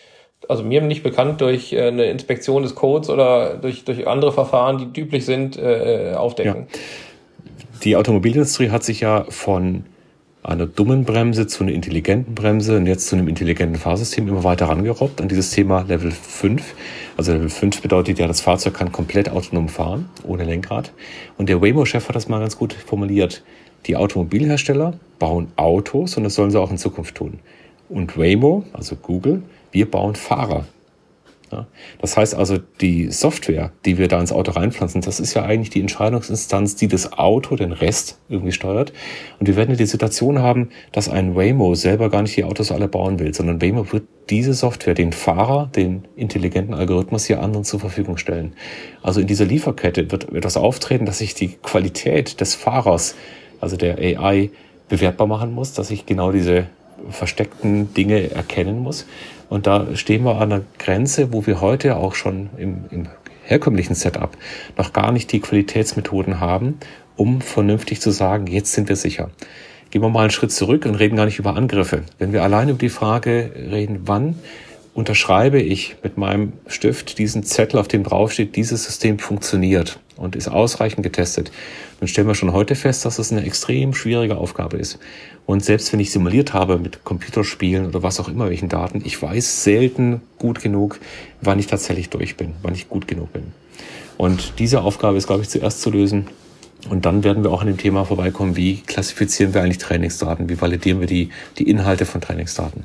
also 0.48 0.62
mir 0.62 0.80
nicht 0.82 1.02
bekannt, 1.02 1.40
durch 1.40 1.72
äh, 1.72 1.88
eine 1.88 2.06
Inspektion 2.06 2.62
des 2.62 2.74
Codes 2.74 3.10
oder 3.10 3.54
durch, 3.54 3.84
durch 3.84 4.06
andere 4.06 4.32
Verfahren, 4.32 4.92
die 4.92 5.00
üblich 5.00 5.24
sind, 5.24 5.56
äh, 5.58 6.14
aufdecken. 6.16 6.66
Ja. 6.72 6.78
Die 7.84 7.96
Automobilindustrie 7.96 8.70
hat 8.70 8.84
sich 8.84 9.00
ja 9.00 9.24
von 9.28 9.84
einer 10.42 10.66
dummen 10.66 11.04
Bremse 11.04 11.46
zu 11.46 11.62
einer 11.62 11.72
intelligenten 11.72 12.34
Bremse 12.34 12.76
und 12.76 12.86
jetzt 12.86 13.06
zu 13.06 13.14
einem 13.14 13.28
intelligenten 13.28 13.76
Fahrsystem 13.78 14.26
immer 14.26 14.42
weiter 14.42 14.66
rangerobbt 14.66 15.20
an 15.20 15.28
dieses 15.28 15.50
Thema 15.50 15.82
Level 15.82 16.10
5. 16.10 16.74
Also 17.16 17.32
Level 17.32 17.48
5 17.48 17.80
bedeutet 17.80 18.18
ja, 18.18 18.26
das 18.26 18.40
Fahrzeug 18.40 18.74
kann 18.74 18.90
komplett 18.90 19.28
autonom 19.28 19.68
fahren, 19.68 20.08
ohne 20.24 20.44
Lenkrad. 20.44 20.92
Und 21.38 21.48
der 21.48 21.62
Waymo-Chef 21.62 22.08
hat 22.08 22.16
das 22.16 22.28
mal 22.28 22.40
ganz 22.40 22.58
gut 22.58 22.72
formuliert. 22.72 23.44
Die 23.86 23.96
Automobilhersteller 23.96 24.94
bauen 25.18 25.48
Autos 25.56 26.16
und 26.16 26.24
das 26.24 26.34
sollen 26.34 26.50
sie 26.50 26.60
auch 26.60 26.70
in 26.70 26.78
Zukunft 26.78 27.14
tun. 27.14 27.38
Und 27.88 28.18
Waymo, 28.18 28.64
also 28.72 28.96
Google, 28.96 29.42
wir 29.70 29.88
bauen 29.88 30.16
Fahrer. 30.16 30.66
Ja. 31.52 31.66
Das 32.00 32.16
heißt 32.16 32.34
also, 32.34 32.58
die 32.80 33.10
Software, 33.10 33.72
die 33.84 33.98
wir 33.98 34.08
da 34.08 34.18
ins 34.18 34.32
Auto 34.32 34.52
reinpflanzen, 34.52 35.02
das 35.02 35.20
ist 35.20 35.34
ja 35.34 35.44
eigentlich 35.44 35.68
die 35.68 35.80
Entscheidungsinstanz, 35.80 36.76
die 36.76 36.88
das 36.88 37.12
Auto, 37.12 37.56
den 37.56 37.72
Rest 37.72 38.18
irgendwie 38.30 38.52
steuert. 38.52 38.92
Und 39.38 39.46
wir 39.46 39.56
werden 39.56 39.70
ja 39.70 39.76
die 39.76 39.86
Situation 39.86 40.38
haben, 40.38 40.70
dass 40.92 41.10
ein 41.10 41.36
Waymo 41.36 41.74
selber 41.74 42.08
gar 42.08 42.22
nicht 42.22 42.36
die 42.36 42.44
Autos 42.44 42.72
alle 42.72 42.88
bauen 42.88 43.18
will, 43.18 43.34
sondern 43.34 43.60
Waymo 43.60 43.92
wird 43.92 44.04
diese 44.30 44.54
Software, 44.54 44.94
den 44.94 45.12
Fahrer, 45.12 45.70
den 45.76 46.08
intelligenten 46.16 46.72
Algorithmus 46.72 47.26
hier 47.26 47.42
anderen 47.42 47.64
zur 47.64 47.80
Verfügung 47.80 48.16
stellen. 48.16 48.54
Also 49.02 49.20
in 49.20 49.26
dieser 49.26 49.44
Lieferkette 49.44 50.10
wird 50.10 50.32
etwas 50.32 50.56
auftreten, 50.56 51.04
dass 51.04 51.18
sich 51.18 51.34
die 51.34 51.48
Qualität 51.62 52.40
des 52.40 52.54
Fahrers, 52.54 53.14
also 53.60 53.76
der 53.76 53.98
AI, 53.98 54.50
bewertbar 54.88 55.26
machen 55.26 55.52
muss, 55.52 55.74
dass 55.74 55.90
ich 55.90 56.06
genau 56.06 56.32
diese 56.32 56.66
versteckten 57.10 57.92
Dinge 57.94 58.30
erkennen 58.30 58.78
muss. 58.78 59.06
Und 59.52 59.66
da 59.66 59.94
stehen 59.96 60.24
wir 60.24 60.36
an 60.36 60.50
einer 60.50 60.62
Grenze, 60.78 61.30
wo 61.34 61.46
wir 61.46 61.60
heute 61.60 61.98
auch 61.98 62.14
schon 62.14 62.48
im, 62.56 62.86
im 62.90 63.08
herkömmlichen 63.44 63.94
Setup 63.94 64.30
noch 64.78 64.94
gar 64.94 65.12
nicht 65.12 65.30
die 65.30 65.40
Qualitätsmethoden 65.40 66.40
haben, 66.40 66.78
um 67.16 67.42
vernünftig 67.42 68.00
zu 68.00 68.12
sagen, 68.12 68.46
jetzt 68.46 68.72
sind 68.72 68.88
wir 68.88 68.96
sicher. 68.96 69.28
Gehen 69.90 70.00
wir 70.00 70.08
mal 70.08 70.22
einen 70.22 70.30
Schritt 70.30 70.52
zurück 70.52 70.86
und 70.86 70.94
reden 70.94 71.16
gar 71.16 71.26
nicht 71.26 71.38
über 71.38 71.54
Angriffe. 71.54 72.04
Wenn 72.18 72.32
wir 72.32 72.42
allein 72.42 72.70
über 72.70 72.78
die 72.78 72.88
Frage 72.88 73.52
reden, 73.54 74.00
wann 74.06 74.36
unterschreibe 74.94 75.60
ich 75.60 75.96
mit 76.02 76.18
meinem 76.18 76.52
Stift 76.66 77.18
diesen 77.18 77.44
Zettel, 77.44 77.80
auf 77.80 77.88
dem 77.88 78.04
draufsteht, 78.04 78.56
dieses 78.56 78.84
System 78.84 79.18
funktioniert 79.18 79.98
und 80.16 80.36
ist 80.36 80.48
ausreichend 80.48 81.02
getestet, 81.02 81.50
dann 81.98 82.08
stellen 82.08 82.26
wir 82.26 82.34
schon 82.34 82.52
heute 82.52 82.74
fest, 82.74 83.04
dass 83.04 83.18
es 83.18 83.32
eine 83.32 83.44
extrem 83.44 83.94
schwierige 83.94 84.36
Aufgabe 84.36 84.76
ist. 84.76 84.98
Und 85.46 85.64
selbst 85.64 85.92
wenn 85.92 86.00
ich 86.00 86.10
simuliert 86.10 86.52
habe 86.52 86.78
mit 86.78 87.04
Computerspielen 87.04 87.86
oder 87.86 88.02
was 88.02 88.20
auch 88.20 88.28
immer, 88.28 88.48
welchen 88.48 88.68
Daten, 88.68 89.02
ich 89.04 89.20
weiß 89.20 89.64
selten 89.64 90.20
gut 90.38 90.60
genug, 90.62 91.00
wann 91.40 91.58
ich 91.58 91.66
tatsächlich 91.66 92.10
durch 92.10 92.36
bin, 92.36 92.54
wann 92.62 92.74
ich 92.74 92.88
gut 92.88 93.08
genug 93.08 93.32
bin. 93.32 93.44
Und 94.18 94.54
diese 94.58 94.82
Aufgabe 94.82 95.16
ist, 95.16 95.26
glaube 95.26 95.42
ich, 95.42 95.48
zuerst 95.48 95.80
zu 95.80 95.90
lösen. 95.90 96.26
Und 96.88 97.06
dann 97.06 97.24
werden 97.24 97.42
wir 97.44 97.50
auch 97.50 97.60
an 97.60 97.68
dem 97.68 97.78
Thema 97.78 98.04
vorbeikommen, 98.04 98.56
wie 98.56 98.80
klassifizieren 98.80 99.54
wir 99.54 99.62
eigentlich 99.62 99.78
Trainingsdaten, 99.78 100.48
wie 100.48 100.60
validieren 100.60 101.00
wir 101.00 101.06
die, 101.06 101.30
die 101.58 101.68
Inhalte 101.68 102.04
von 102.06 102.20
Trainingsdaten. 102.20 102.84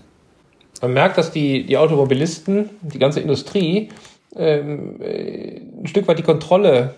Man 0.81 0.93
merkt, 0.93 1.17
dass 1.17 1.31
die, 1.31 1.65
die 1.65 1.77
Automobilisten, 1.77 2.69
die 2.81 2.99
ganze 2.99 3.19
Industrie, 3.19 3.89
ähm, 4.35 5.01
äh, 5.01 5.61
ein 5.81 5.87
Stück 5.87 6.07
weit 6.07 6.19
die 6.19 6.23
Kontrolle 6.23 6.95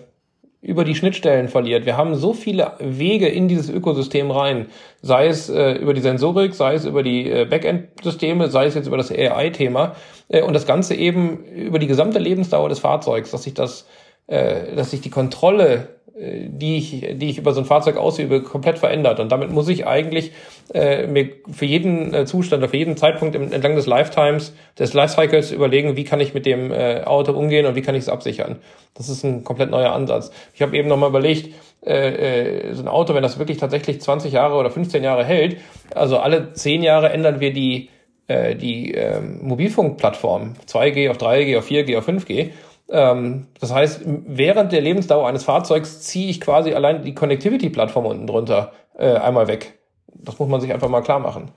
über 0.62 0.84
die 0.84 0.94
Schnittstellen 0.94 1.48
verliert. 1.48 1.86
Wir 1.86 1.96
haben 1.96 2.14
so 2.14 2.34
viele 2.34 2.72
Wege 2.80 3.28
in 3.28 3.48
dieses 3.48 3.70
Ökosystem 3.70 4.30
rein, 4.30 4.66
sei 5.00 5.26
es 5.26 5.48
äh, 5.48 5.72
über 5.72 5.94
die 5.94 6.02
Sensorik, 6.02 6.54
sei 6.54 6.74
es 6.74 6.84
über 6.84 7.02
die 7.02 7.30
äh, 7.30 7.46
Backend-Systeme, 7.46 8.50
sei 8.50 8.66
es 8.66 8.74
jetzt 8.74 8.86
über 8.86 8.98
das 8.98 9.10
AI-Thema 9.10 9.96
äh, 10.28 10.42
und 10.42 10.52
das 10.52 10.66
Ganze 10.66 10.94
eben 10.94 11.44
über 11.44 11.78
die 11.78 11.86
gesamte 11.86 12.18
Lebensdauer 12.18 12.68
des 12.68 12.78
Fahrzeugs, 12.78 13.30
dass 13.30 13.44
sich 13.44 13.54
das, 13.54 13.86
äh, 14.26 14.74
dass 14.76 14.90
sich 14.90 15.00
die 15.00 15.10
Kontrolle 15.10 15.88
die 16.22 16.76
ich, 16.76 17.16
die 17.18 17.30
ich 17.30 17.38
über 17.38 17.54
so 17.54 17.60
ein 17.60 17.64
Fahrzeug 17.64 17.96
ausübe, 17.96 18.42
komplett 18.42 18.78
verändert. 18.78 19.20
Und 19.20 19.32
damit 19.32 19.52
muss 19.52 19.68
ich 19.68 19.86
eigentlich 19.86 20.32
äh, 20.72 21.06
mir 21.06 21.30
für 21.50 21.64
jeden 21.64 22.14
äh, 22.14 22.26
Zustand 22.26 22.64
für 22.68 22.76
jeden 22.76 22.96
Zeitpunkt 22.96 23.34
im, 23.34 23.52
entlang 23.52 23.74
des 23.74 23.86
Lifetimes, 23.86 24.54
des 24.78 24.94
Lifecycles 24.94 25.50
überlegen, 25.50 25.96
wie 25.96 26.04
kann 26.04 26.20
ich 26.20 26.32
mit 26.34 26.46
dem 26.46 26.70
äh, 26.72 27.02
Auto 27.02 27.32
umgehen 27.32 27.66
und 27.66 27.74
wie 27.74 27.82
kann 27.82 27.94
ich 27.94 28.02
es 28.02 28.08
absichern. 28.08 28.56
Das 28.94 29.08
ist 29.08 29.24
ein 29.24 29.42
komplett 29.42 29.70
neuer 29.70 29.92
Ansatz. 29.92 30.30
Ich 30.54 30.62
habe 30.62 30.76
eben 30.76 30.88
nochmal 30.88 31.08
überlegt, 31.08 31.54
äh, 31.84 32.68
äh, 32.68 32.74
so 32.74 32.82
ein 32.82 32.88
Auto, 32.88 33.14
wenn 33.14 33.22
das 33.22 33.38
wirklich 33.38 33.58
tatsächlich 33.58 34.00
20 34.00 34.32
Jahre 34.32 34.54
oder 34.56 34.70
15 34.70 35.02
Jahre 35.02 35.24
hält, 35.24 35.56
also 35.94 36.18
alle 36.18 36.52
10 36.52 36.82
Jahre 36.82 37.10
ändern 37.10 37.40
wir 37.40 37.52
die, 37.52 37.88
äh, 38.28 38.54
die 38.54 38.94
äh, 38.94 39.20
Mobilfunkplattform, 39.20 40.54
2G 40.68 41.10
auf 41.10 41.16
3G, 41.16 41.58
auf 41.58 41.68
4G, 41.68 41.98
auf 41.98 42.08
5G. 42.08 42.50
Ähm, 42.90 43.46
das 43.60 43.72
heißt, 43.72 44.02
während 44.04 44.72
der 44.72 44.82
Lebensdauer 44.82 45.26
eines 45.26 45.44
Fahrzeugs 45.44 46.00
ziehe 46.02 46.28
ich 46.28 46.40
quasi 46.40 46.74
allein 46.74 47.02
die 47.02 47.14
Connectivity-Plattform 47.14 48.06
unten 48.06 48.26
drunter 48.26 48.72
äh, 48.98 49.14
einmal 49.14 49.48
weg. 49.48 49.79
Das 50.14 50.38
muss 50.38 50.48
man 50.48 50.60
sich 50.60 50.72
einfach 50.72 50.88
mal 50.88 51.02
klar 51.02 51.20
machen. 51.20 51.50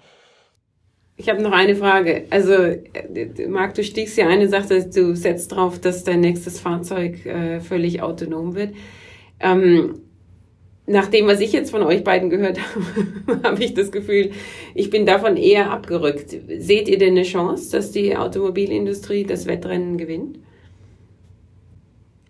Ich 1.16 1.30
habe 1.30 1.42
noch 1.42 1.52
eine 1.52 1.76
Frage. 1.76 2.26
Also, 2.32 2.54
äh, 2.54 3.48
Marc, 3.48 3.76
du 3.76 3.84
stiegst 3.84 4.18
ja 4.18 4.28
eine 4.28 4.48
Sache, 4.50 4.90
du 4.90 5.16
setzt 5.16 5.52
drauf, 5.52 5.80
dass 5.80 6.04
dein 6.04 6.22
nächstes 6.22 6.60
Fahrzeug 6.60 7.26
äh, 7.26 7.60
völlig 7.60 8.02
autonom 8.02 8.56
wird. 8.56 8.74
Ähm, 9.40 10.02
nach 10.86 11.08
dem, 11.08 11.28
was 11.28 11.40
ich 11.40 11.54
jetzt 11.54 11.72
von 11.72 11.84
euch 11.84 12.04
beiden 12.04 12.30
gehört 12.30 12.60
habe, 13.28 13.44
habe 13.44 13.64
ich 13.64 13.74
das 13.74 13.92
Gefühl, 13.92 14.32
ich 14.74 14.90
bin 14.90 15.06
davon 15.06 15.38
eher 15.38 15.72
abgerückt. 15.72 16.36
Seht 16.58 16.88
ihr 16.88 16.98
denn 16.98 17.12
eine 17.12 17.24
Chance, 17.24 17.72
dass 17.72 17.92
die 17.92 18.18
Automobilindustrie 18.18 19.24
das 19.24 19.46
Wettrennen 19.46 19.98
gewinnt? 19.98 20.40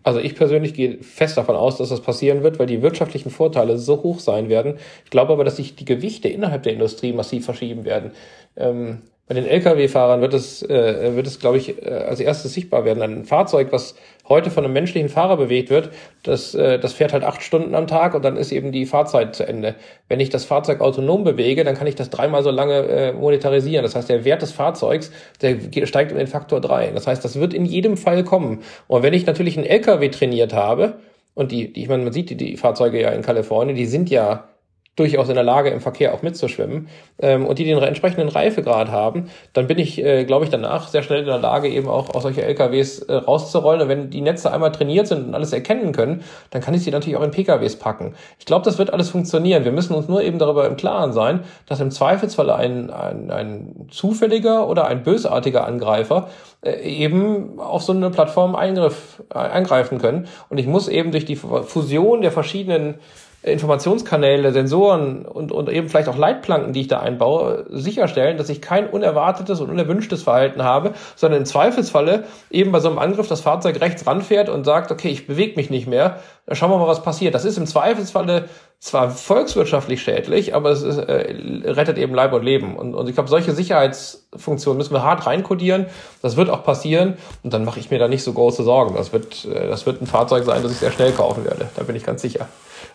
Also 0.04 0.20
ich 0.20 0.36
persönlich 0.36 0.74
gehe 0.74 1.02
fest 1.02 1.38
davon 1.38 1.56
aus, 1.56 1.78
dass 1.78 1.90
das 1.90 2.02
passieren 2.02 2.44
wird, 2.44 2.60
weil 2.60 2.68
die 2.68 2.82
wirtschaftlichen 2.82 3.30
Vorteile 3.30 3.78
so 3.78 4.04
hoch 4.04 4.20
sein 4.20 4.50
werden. 4.50 4.76
Ich 5.06 5.12
glaube 5.12 5.34
aber, 5.34 5.44
dass 5.46 5.56
sich 5.56 5.76
die 5.76 5.86
Gewichte 5.86 6.28
innerhalb 6.28 6.64
der 6.64 6.74
Industrie 6.74 7.14
massiv 7.14 7.46
verschieben 7.46 7.86
werden. 7.86 8.12
Ähm, 8.58 9.02
bei 9.28 9.36
den 9.36 9.46
Lkw-Fahrern 9.46 10.20
wird 10.20 10.34
es, 10.34 10.64
äh, 10.64 11.16
wird 11.16 11.28
es, 11.28 11.40
glaube 11.40 11.58
ich, 11.58 11.82
äh, 11.82 11.90
als 11.90 12.20
erstes 12.20 12.54
sichtbar 12.54 12.84
werden. 12.84 13.02
Ein 13.02 13.24
Fahrzeug, 13.24 13.72
was 13.72 13.96
heute 14.28 14.52
von 14.52 14.66
einem 14.66 14.74
menschlichen 14.74 15.08
Fahrer 15.08 15.38
bewegt 15.38 15.70
wird, 15.70 15.92
das, 16.24 16.54
äh, 16.56 16.78
das 16.78 16.92
fährt 16.92 17.14
halt 17.14 17.24
acht 17.24 17.42
Stunden 17.42 17.74
am 17.74 17.88
Tag 17.88 18.16
und 18.16 18.26
dann 18.26 18.36
ist 18.36 18.52
eben 18.52 18.74
die 18.74 18.86
Fahrzeit 18.86 19.34
zu 19.34 19.48
Ende. 19.48 19.76
Wenn 20.10 20.20
ich 20.20 20.30
das 20.30 20.44
Fahrzeug 20.44 20.82
autonom 20.82 21.24
bewege, 21.24 21.64
dann 21.64 21.76
kann 21.76 21.88
ich 21.88 21.96
das 21.96 22.10
dreimal 22.10 22.44
so 22.44 22.52
lange 22.52 22.80
äh, 22.88 23.14
monetarisieren. 23.14 23.84
Das 23.84 23.96
heißt, 23.96 24.10
der 24.10 24.26
Wert 24.26 24.42
des 24.42 24.52
Fahrzeugs, 24.52 25.10
der 25.42 25.58
steigt 25.86 26.12
um 26.12 26.18
den 26.18 26.28
Faktor 26.28 26.60
drei. 26.60 26.92
Das 26.92 27.08
heißt, 27.08 27.24
das 27.24 27.40
wird 27.40 27.54
in 27.54 27.66
jedem 27.66 27.96
Fall 27.96 28.26
kommen. 28.26 28.62
Und 28.88 29.04
wenn 29.04 29.14
ich 29.14 29.26
natürlich 29.26 29.58
einen 29.58 29.68
Lkw 29.68 30.10
trainiert 30.10 30.54
habe, 30.54 30.96
und 31.34 31.52
die, 31.52 31.72
die 31.74 31.82
ich 31.82 31.88
meine, 31.88 32.04
man 32.04 32.14
sieht 32.14 32.30
die, 32.30 32.38
die 32.38 32.58
Fahrzeuge 32.58 33.02
ja 33.02 33.10
in 33.10 33.22
Kalifornien, 33.22 33.76
die 33.76 33.86
sind 33.86 34.10
ja 34.10 34.50
durchaus 34.96 35.28
in 35.28 35.36
der 35.36 35.44
Lage, 35.44 35.70
im 35.70 35.82
Verkehr 35.82 36.14
auch 36.14 36.22
mitzuschwimmen 36.22 36.88
ähm, 37.20 37.48
und 37.48 37.58
die 37.58 37.64
den 37.64 37.80
entsprechenden 37.80 38.30
Reifegrad 38.30 38.90
haben, 38.90 39.30
dann 39.54 39.66
bin 39.66 39.80
ich, 39.80 40.04
äh, 40.04 40.24
glaube 40.24 40.46
ich, 40.46 40.52
danach 40.52 40.88
sehr 40.88 41.02
schnell 41.02 41.22
in 41.22 41.26
der 41.26 41.40
Lage, 41.40 41.68
eben 41.68 41.88
auch, 41.88 42.14
auch 42.14 42.22
solche 42.22 42.44
LKWs 42.44 43.00
äh, 43.00 43.16
rauszurollen. 43.16 43.82
Und 43.82 43.90
wenn 43.90 44.10
die 44.12 44.22
Netze 44.22 44.54
einmal 44.54 44.72
trainiert 44.72 45.08
sind 45.08 45.28
und 45.28 45.34
alles 45.36 45.52
erkennen 45.52 45.94
können, 45.94 46.24
dann 46.52 46.62
kann 46.62 46.76
ich 46.76 46.84
sie 46.84 46.92
natürlich 46.92 47.18
auch 47.18 47.24
in 47.24 47.32
PKWs 47.32 47.78
packen. 47.78 48.14
Ich 48.38 48.46
glaube, 48.46 48.66
das 48.66 48.78
wird 48.78 48.94
alles 48.94 49.10
funktionieren. 49.10 49.66
Wir 49.66 49.72
müssen 49.72 49.96
uns 49.96 50.08
nur 50.08 50.22
eben 50.22 50.38
darüber 50.38 50.68
im 50.68 50.76
Klaren 50.76 51.12
sein, 51.12 51.40
dass 51.66 51.80
im 51.80 51.90
Zweifelsfall 51.90 52.52
ein, 52.52 52.92
ein, 52.92 53.32
ein 53.32 53.88
zufälliger 53.90 54.70
oder 54.70 54.86
ein 54.86 55.02
bösartiger 55.02 55.66
Angreifer 55.66 56.30
äh, 56.62 56.82
eben 56.84 57.60
auf 57.60 57.82
so 57.82 57.94
eine 57.94 58.12
Plattform 58.12 58.56
eingriff, 58.56 59.24
äh, 59.34 59.40
eingreifen 59.40 59.98
können. 59.98 60.28
Und 60.50 60.60
ich 60.60 60.68
muss 60.68 60.88
eben 60.88 61.12
durch 61.12 61.26
die 61.26 61.36
Fusion 61.36 62.22
der 62.22 62.32
verschiedenen 62.32 63.00
Informationskanäle, 63.44 64.54
Sensoren 64.54 65.26
und, 65.26 65.52
und 65.52 65.70
eben 65.70 65.90
vielleicht 65.90 66.08
auch 66.08 66.18
Leitplanken, 66.18 66.72
die 66.72 66.82
ich 66.82 66.88
da 66.88 67.00
einbaue, 67.00 67.66
sicherstellen, 67.70 68.38
dass 68.38 68.48
ich 68.48 68.62
kein 68.62 68.90
unerwartetes 68.90 69.60
und 69.60 69.70
unerwünschtes 69.70 70.24
Verhalten 70.24 70.64
habe, 70.64 70.94
sondern 71.18 71.42
im 71.42 71.46
Zweifelsfalle 71.46 72.24
eben 72.50 72.72
bei 72.72 72.80
so 72.80 72.88
einem 72.88 73.00
Angriff 73.00 73.28
das 73.28 73.42
Fahrzeug 73.42 73.82
rechts 73.82 74.08
ranfährt 74.08 74.48
und 74.48 74.64
sagt, 74.64 74.92
okay, 74.92 75.10
ich 75.10 75.28
bewege 75.28 75.58
mich 75.58 75.70
nicht 75.70 75.88
mehr, 75.88 76.20
schauen 76.54 76.72
wir 76.72 76.78
mal, 76.78 76.88
was 76.88 77.04
passiert. 77.04 77.36
Das 77.36 77.44
ist 77.44 77.58
im 77.58 77.66
Zweifelsfalle 77.66 78.46
zwar 78.80 79.10
volkswirtschaftlich 79.10 80.02
schädlich, 80.02 80.56
aber 80.56 80.72
es 80.72 80.82
ist, 80.82 80.98
äh, 80.98 81.70
rettet 81.70 81.98
eben 81.98 82.14
Leib 82.14 82.32
und 82.32 82.44
Leben. 82.44 82.78
Und, 82.78 82.96
und 82.96 83.10
ich 83.10 83.16
glaube, 83.16 83.30
solche 83.30 83.52
Sicherheitsfunktionen 83.52 84.78
müssen 84.78 84.94
wir 84.94 85.04
hart 85.04 85.26
reinkodieren. 85.26 85.88
Das 86.22 86.38
wird 86.38 86.50
auch 86.50 86.64
passieren 86.64 87.18
und 87.44 87.54
dann 87.54 87.66
mache 87.66 87.80
ich 87.80 87.92
mir 87.92 88.00
da 88.00 88.08
nicht 88.08 88.24
so 88.24 88.32
große 88.32 88.64
Sorgen. 88.64 88.96
Das 88.96 89.12
wird, 89.12 89.46
äh, 89.46 89.68
das 89.68 89.86
wird 89.86 90.02
ein 90.02 90.08
Fahrzeug 90.08 90.46
sein, 90.46 90.64
das 90.64 90.72
ich 90.72 90.78
sehr 90.78 90.92
schnell 90.92 91.12
kaufen 91.12 91.44
werde. 91.44 91.70
Da 91.76 91.84
bin 91.84 91.96
ich 91.98 92.06
ganz 92.06 92.22
sicher 92.22 92.48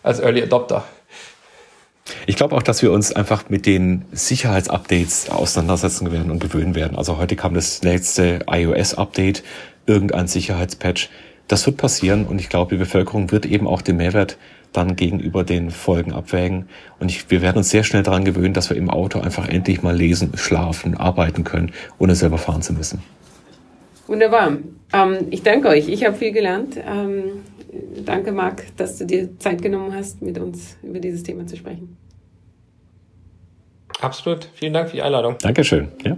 als 0.03 0.19
Early 0.19 0.43
Adopter. 0.43 0.85
Ich 2.25 2.35
glaube 2.35 2.55
auch, 2.55 2.63
dass 2.63 2.81
wir 2.81 2.91
uns 2.91 3.11
einfach 3.11 3.49
mit 3.49 3.65
den 3.65 4.05
Sicherheitsupdates 4.11 5.29
auseinandersetzen 5.29 6.11
werden 6.11 6.31
und 6.31 6.39
gewöhnen 6.39 6.75
werden. 6.75 6.97
Also 6.97 7.17
heute 7.17 7.35
kam 7.35 7.53
das 7.53 7.83
letzte 7.83 8.39
iOS-Update, 8.47 9.43
irgendein 9.85 10.27
Sicherheitspatch. 10.27 11.09
Das 11.47 11.65
wird 11.65 11.77
passieren 11.77 12.25
und 12.25 12.39
ich 12.39 12.49
glaube, 12.49 12.75
die 12.75 12.79
Bevölkerung 12.79 13.31
wird 13.31 13.45
eben 13.45 13.67
auch 13.67 13.81
den 13.81 13.97
Mehrwert 13.97 14.37
dann 14.73 14.95
gegenüber 14.95 15.43
den 15.43 15.71
Folgen 15.71 16.13
abwägen. 16.13 16.69
Und 16.99 17.09
ich, 17.09 17.31
wir 17.31 17.41
werden 17.41 17.57
uns 17.57 17.69
sehr 17.69 17.83
schnell 17.83 18.03
daran 18.03 18.23
gewöhnen, 18.23 18.53
dass 18.53 18.69
wir 18.69 18.77
im 18.77 18.89
Auto 18.89 19.19
einfach 19.19 19.47
endlich 19.47 19.81
mal 19.81 19.95
lesen, 19.95 20.31
schlafen, 20.35 20.95
arbeiten 20.95 21.43
können, 21.43 21.71
ohne 21.97 22.15
selber 22.15 22.37
fahren 22.37 22.61
zu 22.61 22.73
müssen. 22.73 23.01
Wunderbar. 24.05 24.57
Ähm, 24.93 25.17
ich 25.31 25.41
danke 25.43 25.69
euch. 25.69 25.87
Ich 25.87 26.05
habe 26.05 26.15
viel 26.15 26.31
gelernt. 26.31 26.77
Ähm, 26.77 27.43
danke, 28.05 28.31
Marc, 28.31 28.75
dass 28.77 28.97
du 28.97 29.05
dir 29.05 29.37
Zeit 29.39 29.61
genommen 29.61 29.93
hast, 29.93 30.21
mit 30.21 30.37
uns 30.37 30.77
über 30.83 30.99
dieses 30.99 31.23
Thema 31.23 31.45
zu 31.47 31.57
sprechen. 31.57 31.97
Absolut. 34.01 34.49
Vielen 34.53 34.73
Dank 34.73 34.89
für 34.89 34.95
die 34.97 35.01
Einladung. 35.01 35.37
Dankeschön. 35.39 35.89
Ja. 36.03 36.17